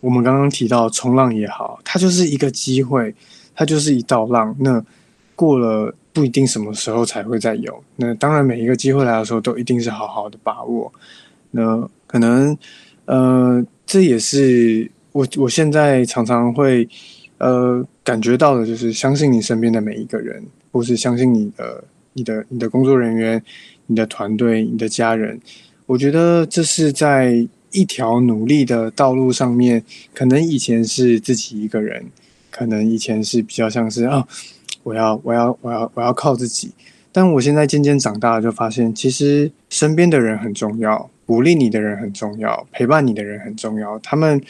[0.00, 3.14] 我们刚刚提到冲浪也好，它就是一个机会，
[3.54, 4.54] 它就是一道浪。
[4.58, 4.84] 那
[5.36, 7.82] 过了不一定什么时候才会再有。
[7.96, 10.92] 那当然每一个机会来的时候都一定是好好的把握。
[11.50, 12.56] 那可能，
[13.04, 16.88] 呃，这也是我我现在常常会
[17.38, 20.42] 呃感觉到的，就是相信你身边的每一个人。
[20.72, 23.40] 或是相信你的、你的、你的工作人员、
[23.86, 25.38] 你的团队、你的家人，
[25.84, 29.84] 我觉得这是在一条努力的道路上面。
[30.14, 32.06] 可能以前是自己一个人，
[32.50, 34.26] 可能以前是比较像是啊，
[34.82, 36.72] 我要、我要、我要、我要靠自己。
[37.12, 43.98] 但我现在渐渐长大了，就发现其实身边的人很重要，鼓励你的人很重要，陪伴你的人很重要。
[43.98, 44.40] 他们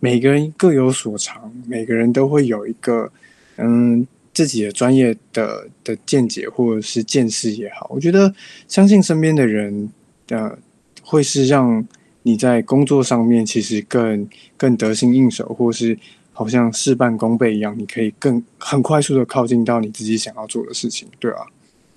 [0.00, 3.12] 每个人各有所长，每个人都会有一个
[3.58, 4.04] 嗯。
[4.38, 8.32] 自己的专业的的见解或者是见识也好，我觉得
[8.68, 9.92] 相信身边的人，
[10.28, 10.56] 呃，
[11.02, 11.84] 会是让
[12.22, 15.98] 你在工作上面其实更更得心应手，或是
[16.32, 21.42] 好像事半功倍一样，你可以更很快速的靠近到你自己想要做的事情，对啊，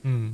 [0.01, 0.33] 嗯，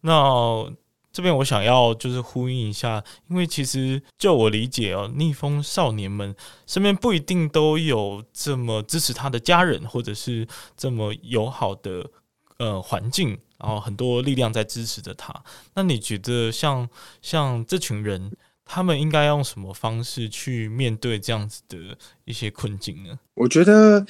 [0.00, 0.72] 那。
[1.14, 6.34] 这边我想要就是呼应一下，因为其实就我理解哦，逆风少年们
[6.66, 10.44] 身边不一定都有这么支持他的家人，或者是
[10.76, 12.10] 这么友好的
[12.58, 15.32] 呃环境，然后很多力量在支持着他。
[15.74, 16.88] 那你觉得像
[17.22, 18.32] 像这群人，
[18.64, 23.20] 他们应该用什么方式去面对这样子的一些困境呢？
[23.34, 24.04] 我觉得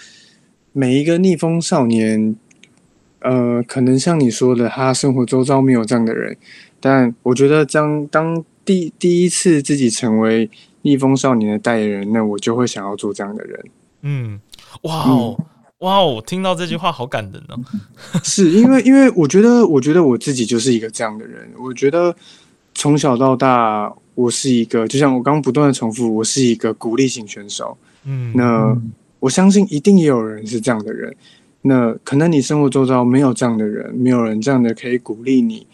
[0.73, 2.35] 每一个逆风少年，
[3.19, 6.39] 呃，可能像你说的，他生活周遭没有这样的人。
[6.85, 10.51] 但我觉得，当当第第一次自己成为
[10.83, 13.65] 逆风少年的代言人，那我就会想要做这样的人。
[14.03, 14.39] 嗯，
[14.83, 15.47] 哇哦，嗯、
[15.79, 17.59] 哇哦，听到这句话好感人哦。
[18.23, 21.49] 是因为，因为我觉得，我觉得我自己就是一个这样的人。
[21.59, 22.15] 我觉得
[22.75, 27.79] 从小到大，我是一个，就像我刚刚不断的重复，我是一个鼓励型选手。
[28.05, 28.77] 嗯，那
[29.21, 31.17] 我相信一定也有人是这样的人。
[31.63, 35.67] 那可能你生活周遭没有这样的人，没有人这样的可以鼓励你。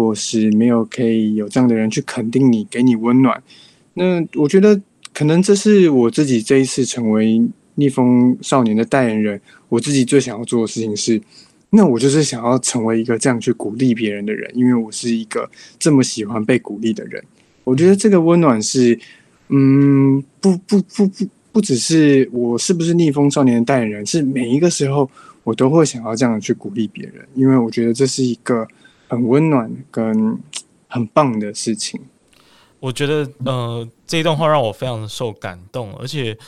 [0.00, 3.42] 或是没有可以有这样的人去肯定你，给你温暖。
[3.92, 4.80] 那我觉得
[5.12, 7.42] 可能这是我自己这一次成为
[7.74, 9.38] 逆风少年的代言人，
[9.68, 11.20] 我自己最想要做的事情是，
[11.68, 15.48] 那我就是想要成为一个这样去鼓励别人的人，因为我是一个
[15.78, 17.22] 这么喜欢被鼓励的人。
[17.64, 18.98] 我觉得这个温暖是，
[19.48, 25.10] 嗯，不不不不不只是我是不是逆风少年的代言人，是每一个时候
[25.44, 28.66] 我都会想要这样去鼓励别人，因为我觉得这是一个。
[29.10, 30.38] 很温暖跟
[30.86, 32.00] 很棒的事情，
[32.78, 36.38] 我觉得呃这一段话让我非常的受感动，而且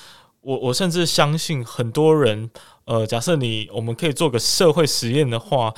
[0.42, 2.48] 我我甚至相信很多人
[2.84, 5.74] 呃假设你我们可以做个社会实验的话，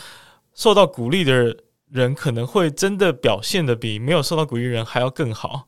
[0.55, 1.57] 受到鼓励的
[1.91, 5.67] 人可能会真的表现的比没有受到鼓励的人还要更好。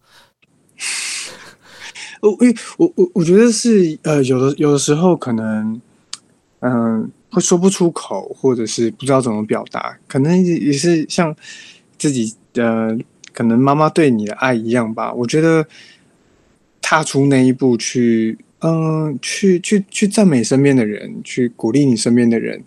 [2.20, 2.30] 我
[2.76, 5.80] 我我我觉得是呃有的有的时候可能
[6.60, 7.00] 嗯。
[7.00, 11.37] 呃会说不出口，或者是不知道怎么表达，可能也是像
[11.99, 12.97] 自己的，
[13.34, 15.12] 可能妈妈对你的爱一样吧。
[15.12, 15.68] 我觉得
[16.80, 22.59] 踏出那一步去，嗯、去去去赞美身边的人，去鼓励你身边的人，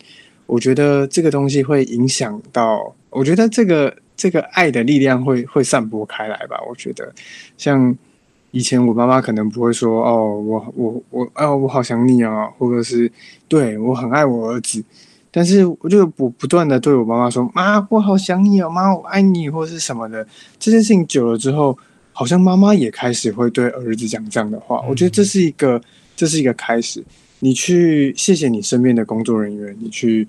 [0.46, 6.56] 我觉得这个东西会影响到，我觉得这个这个爱的力量会会散播开来吧。
[6.68, 7.12] 我觉得
[7.58, 7.98] 像。
[8.52, 13.10] 以前我妈妈可能不会说哦，我我我哦，我好想你啊，或者是
[13.46, 14.82] 对我很爱我儿子，
[15.30, 20.26] 但是我就不不断的对我妈妈说，妈，我好想你哦，妈，我爱你，或是什么的。
[20.58, 21.78] 这件事情久了之后，
[22.12, 24.84] 好像妈妈也开始会对儿子讲这样的话。
[24.88, 25.80] 我觉得这是一个，
[26.16, 27.04] 这是一个开始。
[27.38, 30.26] 你去谢谢你身边的工作人员，你去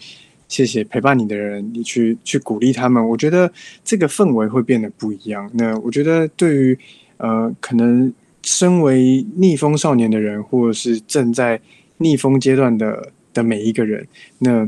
[0.47, 3.03] 谢谢陪伴你的人，你去去鼓励他们。
[3.09, 3.51] 我觉得
[3.83, 5.49] 这个氛围会变得不一样。
[5.55, 6.77] 那我觉得对于。
[7.21, 8.11] 呃，可能
[8.41, 11.61] 身为逆风少年的人，或者是正在
[11.97, 14.07] 逆风阶段的的每一个人，
[14.39, 14.67] 那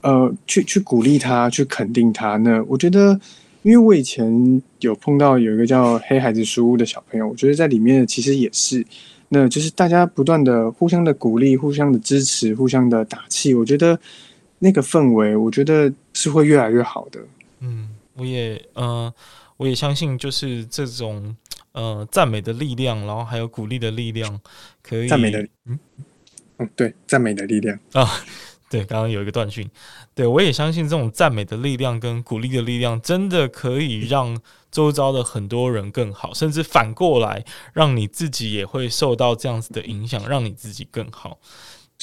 [0.00, 2.36] 呃，去去鼓励他，去肯定他。
[2.38, 3.16] 那我觉得，
[3.62, 8.84] 因为我以前有碰到有一个叫黑孩子书屋的小朋友，我觉得在里面其实也是，
[9.28, 13.54] 那就是大家不断的互相的鼓励、互相的支持、互相的打气。
[13.54, 13.96] 我觉得
[14.58, 17.20] 那个氛围，我觉得是会越来越好的。
[17.60, 19.14] 嗯，我也呃，
[19.58, 21.36] 我也相信，就是这种。
[21.72, 24.40] 呃，赞美的力量，然后还有鼓励的力量，
[24.82, 25.78] 可以赞美的，嗯，
[26.58, 27.78] 嗯，对，赞美的力量。
[27.92, 28.08] 啊，
[28.70, 29.68] 对，刚刚有一个断讯，
[30.14, 41.38] 对，我也相信这种赞美的力量跟鼓励的力量，真的可以让周遭的很多人更好，甚至反过来，让你自己也会受到这样子的影响，让你自己更好。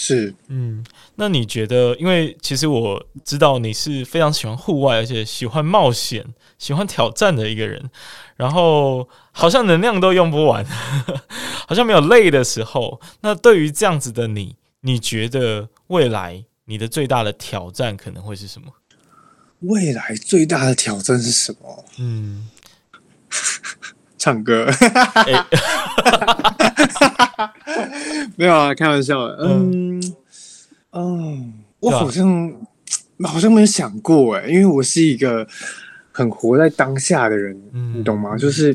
[0.02, 0.82] 是，嗯，
[1.16, 1.94] 那你觉得？
[1.98, 6.26] 因为其实我知道你是非常喜欢户外，而且喜欢冒险、
[6.58, 7.90] 喜欢挑战的一个人。
[8.38, 10.66] 然后好像能量都用不完，
[11.68, 13.02] 好像没有累的时候。
[13.20, 18.72] 那对于这样子的你，你觉得未来你的最大的挑战可能会是什么？
[19.60, 21.86] 未来最大的挑战是什么？
[22.00, 22.48] 嗯，
[24.18, 24.72] 唱歌。
[25.28, 25.46] 欸
[28.36, 29.38] 没有啊，开玩笑的。
[29.42, 30.02] 嗯
[30.92, 32.54] 嗯，我好像
[33.24, 35.48] 好像没有想过哎，因为我是一个
[36.12, 37.56] 很活在当下的人，
[37.96, 38.38] 你懂吗？
[38.38, 38.74] 就是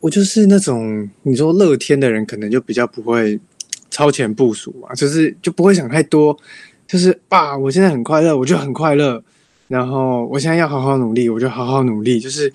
[0.00, 3.38] 我就是那种你说乐天的人，可能就比较不会
[3.90, 6.36] 超前部署嘛，就是就不会想太多，
[6.86, 9.22] 就是啊，我现在很快乐，我就很快乐，
[9.68, 12.52] 然后我现在要好好努力，我就好好努力，就是。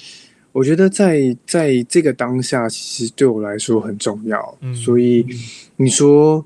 [0.54, 4.58] 我觉得在在这个当下，其实对我来说很重要。
[4.60, 5.26] 嗯，所以
[5.78, 6.46] 你说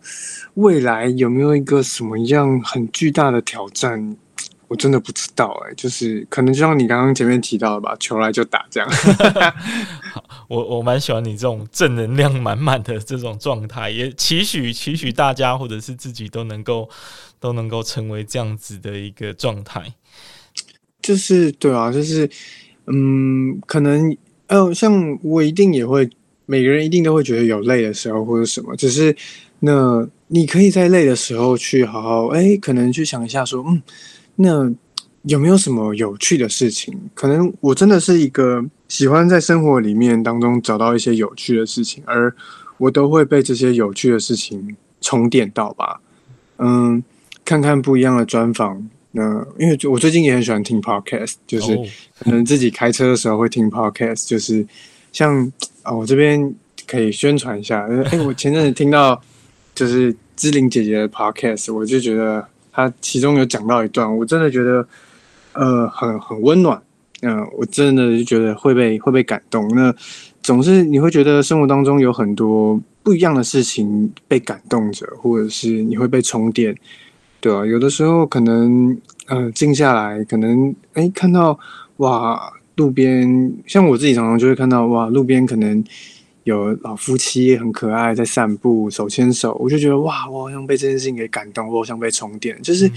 [0.53, 4.15] 未来有没有一个什么样很巨大的挑战？
[4.67, 8.89] 我真的不知道哎、欸，就是可能就像你刚刚前面提到的吧，球来就打这样。
[10.49, 16.87] 我我蛮喜欢你这种正能量满满的这种状态，也期许期许大家或者是自己都能够
[17.39, 19.93] 都能够成为这样子的一个状态。
[21.01, 22.29] 就是对啊，就是。
[22.87, 24.15] 嗯，可能
[24.47, 26.09] 呃，像我一定也会，
[26.45, 29.15] 每个人一定都会觉得有累的时候或者什么，只是
[29.59, 33.81] 那你可以在累的时候去好好哎，可能去想一下说，嗯，
[34.35, 34.71] 那
[35.23, 36.93] 有没有什么有趣的事情？
[37.13, 42.35] 可能我真的是一个喜欢在生活里面当中找到一些有趣的事情，而
[42.77, 45.99] 我都会被这些有趣的事情充电到吧。
[46.59, 47.03] 嗯，
[47.43, 48.87] 看看不一样的专访。
[49.17, 51.73] 那因为我最近也很喜欢听 podcast，就是
[52.19, 54.67] 可能自己开车的时候会听 podcast，就是
[55.13, 55.41] 像
[55.83, 56.53] 啊、哦，我这边
[56.85, 57.87] 可以宣传一下。
[57.87, 59.21] 哎、欸，我前阵子听到
[59.73, 64.85] 就是志玲姐姐的 podcast，我就觉得她其中有讲到一段，我真的觉得
[65.53, 66.81] 呃很很温暖。
[67.21, 69.65] 嗯、呃，我真的就觉得会被会被感动。
[69.73, 69.95] 那
[70.43, 76.75] 总是你会觉得生活当中有很多不一样的事情被感动着，或者是你会被充电。
[77.45, 81.59] 对啊，有的时候可能，呃，静下来，可能，哎，看到，
[81.97, 85.83] 哇，路边，像我自己常常就会看到，哇，路边可能
[86.45, 92.87] 有老夫妻很可爱在散步，手牵手，我就觉得，哇，我好像被这件事情给感动，我好像被充电，就是，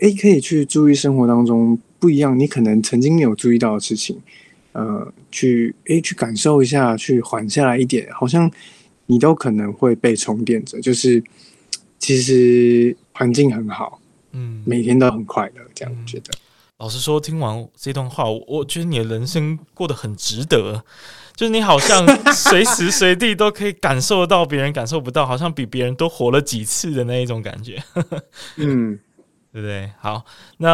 [0.00, 4.18] 哎、嗯，可以去注意生活当中不一样，你可能曾经没有注意到的事情，
[4.72, 8.50] 呃，去，哎，去感受一下，去缓下来一点，好像
[9.04, 11.22] 你都可能会被充电着，就是，
[11.98, 12.96] 其实。
[13.16, 14.00] 环境很好，
[14.32, 16.32] 嗯，每天都很快乐，这样觉得。
[16.78, 20.84] 老实说，听完这段话，我觉得你的人生过得很值得。
[21.36, 27.80] 就是你好像 随时随地都可以感受到别人感受不到，好像比别人多活了几次的那一种感觉。
[28.58, 28.98] 嗯，
[29.52, 29.92] 对不对？
[30.00, 30.24] 好，
[30.56, 30.68] 那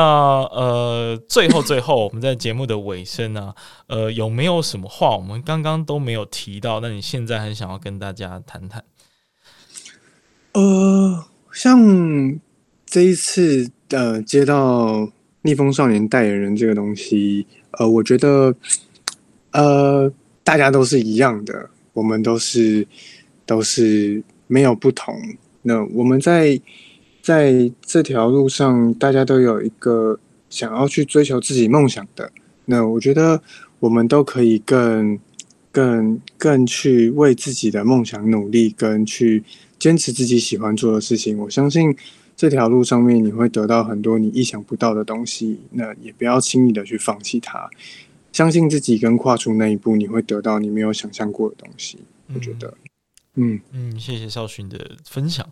[0.45, 3.55] 呃，最后最后，我们在节目的尾声呢，
[3.87, 6.81] 呃，有没有什么话我们刚刚都没有提到？
[6.81, 8.83] 那你现在很想要跟大家谈谈？
[10.53, 11.25] 呃。
[11.53, 12.39] 像
[12.87, 15.11] 这一次呃接到
[15.43, 18.55] 逆风少年代言人这个东西，呃，我觉得
[19.51, 20.11] 呃
[20.45, 22.87] 大家都是一样的，我们都是
[23.45, 25.13] 都是没有不同。
[25.63, 26.59] 那我们在
[27.21, 32.31] 在这条路上，大家都有一个想要去追求自己梦想的。
[32.67, 33.43] 那我觉得
[33.81, 35.19] 我们都可以更、
[35.73, 39.43] 更、更去为自己的梦想努力，跟去
[39.81, 41.37] 坚持自己喜欢做的事情。
[41.39, 41.97] 我相信
[42.37, 45.59] 这条路上面你会得到很多你意想不到的东西。
[45.73, 47.69] 那也不要轻易的去放弃它，
[48.31, 51.99] 相信自己跟跨出那一步，你会得到你没有想象过的东西。
[52.33, 52.73] 我觉得。
[53.35, 55.49] 嗯嗯，谢谢少勋的分享。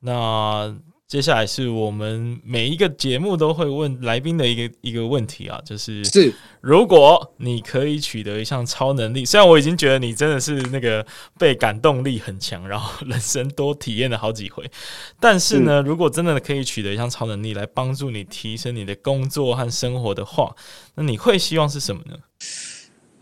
[0.00, 0.74] 那
[1.10, 11.04] 接下来是我们每一个节目都会问来宾的一个一个问题啊，就是是如果你可以取得一项超能力，虽然我已经觉得你真的是那个
[11.36, 14.64] 被感动力很强，然后人生多体验了好几回，
[15.18, 20.54] 但是呢，如果真的可以取得一项超能力来帮助你提升你的工作和生活的话，
[20.94, 22.16] 那你会希望是什么呢？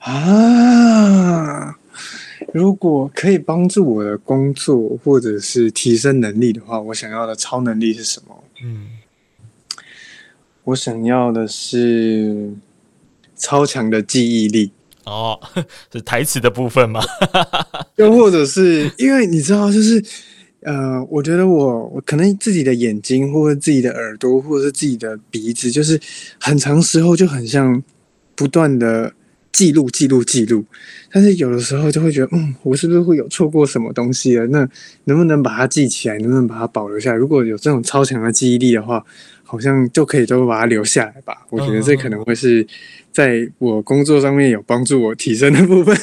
[0.01, 1.75] 啊？
[2.55, 8.45] 如果可以帮助我的工作或者是提升能力的话，我想要的超能力是什么？
[8.65, 8.87] 嗯，
[10.65, 12.55] 我想要的是
[13.37, 14.73] 超强的记忆力。
[15.05, 15.39] 哦，
[15.93, 17.03] 是台词的部分吗？
[17.97, 20.03] 又或者是因为你知道，就是
[20.61, 26.01] 呃，我觉得我我可能自己的眼睛或者自己的耳朵或者是自己的鼻子，就是
[26.41, 27.83] 很长时候就很像
[28.35, 29.13] 不断的。
[29.59, 30.65] 记录记录记录，
[31.11, 34.47] 但是有的时候就会觉得，嗯，我是不是会有错过什么东西了？
[34.47, 34.65] 那
[35.07, 36.17] 能不能把它记起来？
[36.19, 37.17] 能不能把它保留下来？
[37.17, 39.05] 如果有这种超强的记忆力的话，
[39.43, 41.45] 好像就可以都把它留下来吧。
[41.51, 42.65] 我觉得这可能会是
[43.11, 45.97] 在我工作上面有帮助我提升的部分。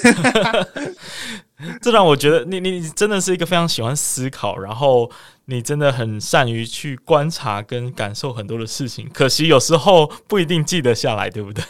[1.81, 5.09] 这让我觉得你你真的是一个非常喜欢思考，然后
[5.45, 9.07] 你真的很善于去观察跟感受很多的事情。
[9.13, 11.63] 可惜有时候不一定记得下来，对不对？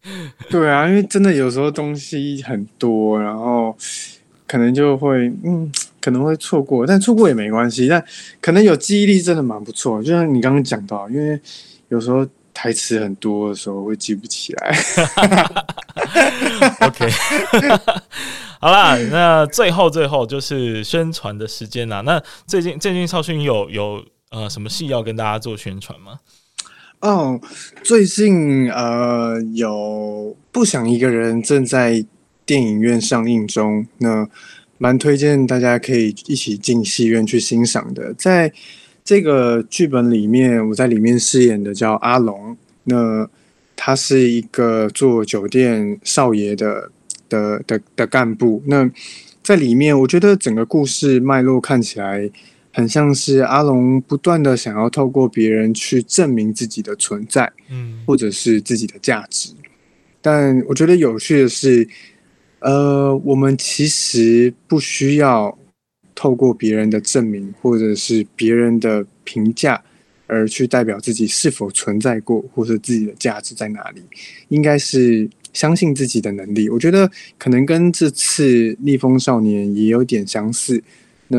[0.50, 3.76] 对啊，因为真的有时候东西很多，然后
[4.46, 5.70] 可能就会嗯，
[6.00, 7.86] 可能会错过，但错过也没关系。
[7.88, 8.02] 但
[8.40, 11.40] 可能有记忆力真的蛮不错，就像你刚刚讲到，因为
[11.88, 12.26] 有时候。
[12.60, 14.76] 台词很多的时候会记不起来。
[16.80, 17.08] OK，
[18.60, 22.00] 好啦，那最后最后就是宣传的时间啦。
[22.00, 26.18] 那最近最近少勋有有呃什么戏要跟大家做宣传吗？
[26.98, 27.40] 哦，
[27.84, 32.04] 最近呃有不想一个人正在
[32.44, 34.28] 电影院上映中，那
[34.78, 38.52] 蛮推荐大家可以一起进戏院去欣赏的，在。
[39.08, 42.54] 这个剧本里面，我在里面饰演的叫阿龙。
[42.84, 43.26] 那
[43.74, 46.90] 他是一个做酒店少爷的
[47.26, 48.62] 的的的干部。
[48.66, 48.86] 那
[49.42, 52.30] 在里面，我觉得整个故事脉络看起来
[52.70, 59.54] 很像是阿龙不断的想要透过别人去证明自己的存在，嗯，或者是自己的价值。
[60.20, 61.88] 但我觉得有趣的是，
[62.58, 65.56] 呃，我们其实不需要。
[66.20, 69.80] 透过别人的证明，或者是别人的评价，
[70.26, 74.02] 而去代表自己是否存在过，或者自己的价值在哪里，
[74.48, 76.68] 应该是相信自己的能力。
[76.68, 77.08] 我觉得
[77.38, 80.82] 可能跟这次逆风少年也有点相似。
[81.28, 81.38] 那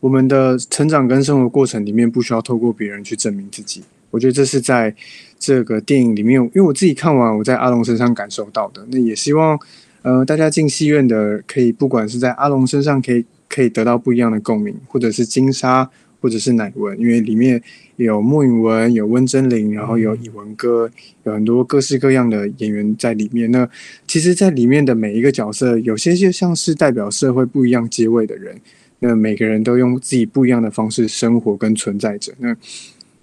[0.00, 3.84] 我们的成长跟生活过程里面，不需要透过别人去证明自己。
[4.10, 4.92] 我觉得这是在
[5.38, 8.84] 这个电影里面，因为我自己看完，我在阿龙身上感受到的。
[8.90, 9.56] 那也希望，
[10.02, 13.24] 呃，大家进戏院的可以，不管是在阿龙身上可以。
[13.52, 15.90] 可以得到不一样的共鸣，或者是金莎，
[16.22, 17.62] 或者是乃文，因为里面
[17.96, 20.90] 有莫允文，有温贞菱，然后有以文哥，
[21.24, 23.50] 有很多各式各样的演员在里面。
[23.50, 23.68] 那
[24.06, 28.56] 其实，在里面的每一个角色，有些就像是代表社会不一样阶位的人。
[29.00, 32.32] 那每个人都用自己不一样的方式生活跟存在着。
[32.38, 32.56] 那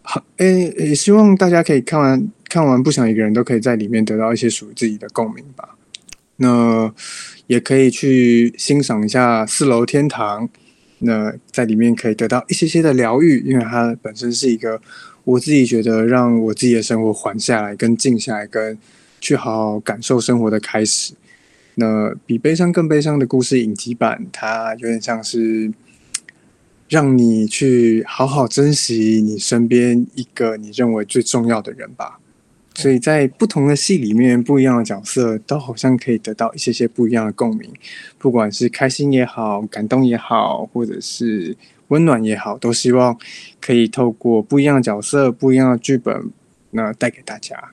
[0.01, 5.77] 好，诶，也希望大家可以看完看完，不想一个人都可以在里面得到一些属于自己的共鸣吧。
[6.39, 6.91] 那。
[7.49, 10.47] 也可以去欣赏一下四楼天堂，
[10.99, 14.79] 那在里面可以得到一些些的疗愈，因为它本身是一个
[15.23, 18.77] 我自己觉得让我自己的生活缓下来、跟静下来、跟
[19.19, 21.15] 去好好感受生活的开始。
[21.73, 25.73] 那比悲伤更悲伤的故事影集版，它有点像是
[26.87, 32.19] 让你去好好珍惜你身边一个你认为最重要的人吧。
[32.79, 37.69] 所以在不同的戏里面，不一样的角色都好像可以得到一些些不一样的共鸣，
[38.17, 41.57] 不管是开心也好，感动也好，或者是
[41.89, 43.17] 温暖也好，都希望
[43.59, 46.31] 可以透过不一样的角色、不一样的剧本，
[46.71, 47.71] 那带给大家。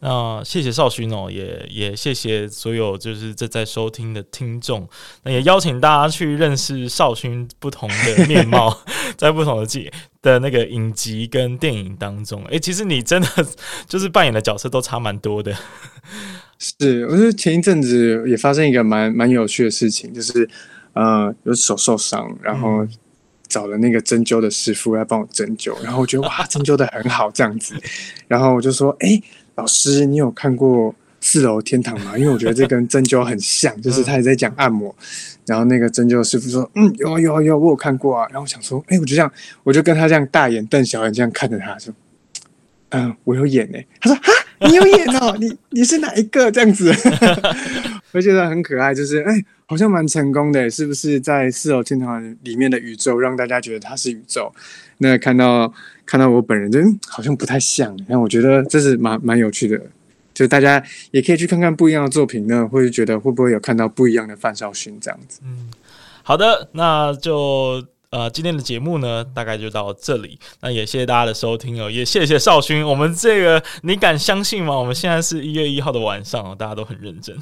[0.00, 4.86] 那谢谢少勋哦，也也谢谢所有就是正在收听的听众。
[5.24, 8.78] 那也邀请大家去认识少勋不同的面貌，
[9.16, 9.90] 在不同的季
[10.20, 13.28] 的那个影集跟电影当中，哎、其实你真的
[13.88, 15.54] 就是扮演的角色都差蛮多的。
[16.58, 20.48] 是，我觉得前一阵子也发生一个蛮蛮有趣的事情，就是
[20.92, 22.86] 呃，有手受伤，然后
[23.48, 27.74] 找了那个针灸的师傅来帮我针灸，然后我觉得哇，针灸的很好这样子，
[28.28, 29.20] 然后我就说，哎、
[29.56, 32.16] 老师，你有看过四楼天堂吗？
[32.16, 34.94] 因为我觉得这跟针灸很像， 就是他也在讲按摩。
[35.46, 41.94] 然后那个针灸师傅说：“嗯，有有有，我有看过啊。”然后我想说：“哎、欸，我就这样，我就跟他这样大眼瞪小眼这样看着他，说
[42.90, 44.32] ：‘嗯，我有演呢、欸。’他说：‘哈，
[44.68, 45.36] 你有演哦？
[45.40, 46.92] 你你是哪一个？’这样子，
[48.12, 51.18] 我觉得很可爱，就是哎、欸，好像蛮成功的，是不是？
[51.20, 54.52] 在四楼天堂里面的宇宙，让大家觉得他是宇宙。
[54.98, 55.72] 那看到。
[56.08, 56.78] 看到我本人，就
[57.08, 57.92] 好像不太像。
[58.06, 59.76] 那我觉得这是蛮蛮有趣的，
[60.32, 65.40] 就大家也可以去看看不一样的作品呢，会觉得会不会有看到不一样的范少勋这样子。
[65.42, 65.68] 嗯，
[66.22, 70.38] 好的，那就呃今天的节目呢，大概就到这里。
[70.60, 72.86] 那也谢谢大家的收听哦，也谢谢少勋。
[72.86, 74.78] 我们这个你敢相信吗？
[74.78, 77.36] 我们现在是一月一号的晚上哦，大家都很认真。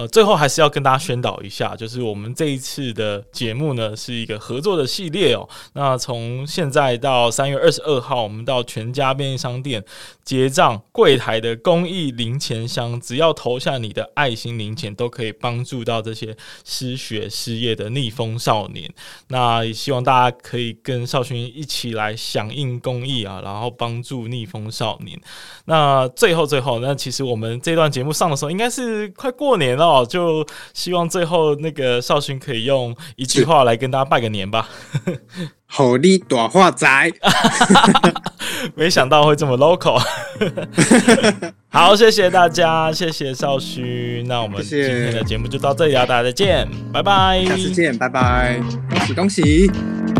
[0.00, 5.46] 呃，最后还是要跟大家宣导一下，就是我们这一次的节目呢，是一个合作的系列哦。
[5.74, 9.84] 那从现在到三月二十二号，我们到全家便利商店
[10.24, 18.90] 结账柜台的公益零钱箱，只要投下你的爱心零钱，都可以帮助到这些失学失业的逆风少年。
[19.28, 25.20] 那也希望大家可以跟少勋一起来响应公益啊，然后帮助逆风少年。
[25.66, 29.89] 那最后最后，那其实我们这段节目上的时候，应该是快过年了。
[29.90, 34.68] 哦，就希望最后那个少勋可以用一句话来跟大家拜个年吧。
[35.72, 36.86] 好利短话仔，
[38.74, 40.02] 没想到会这么 local。
[41.70, 44.26] 好，谢谢大家，谢谢少勋。
[44.26, 48.60] 那我们今天的节目就到这里了，大家再见，拜拜，下次见，拜拜，
[48.90, 50.19] 恭喜恭喜。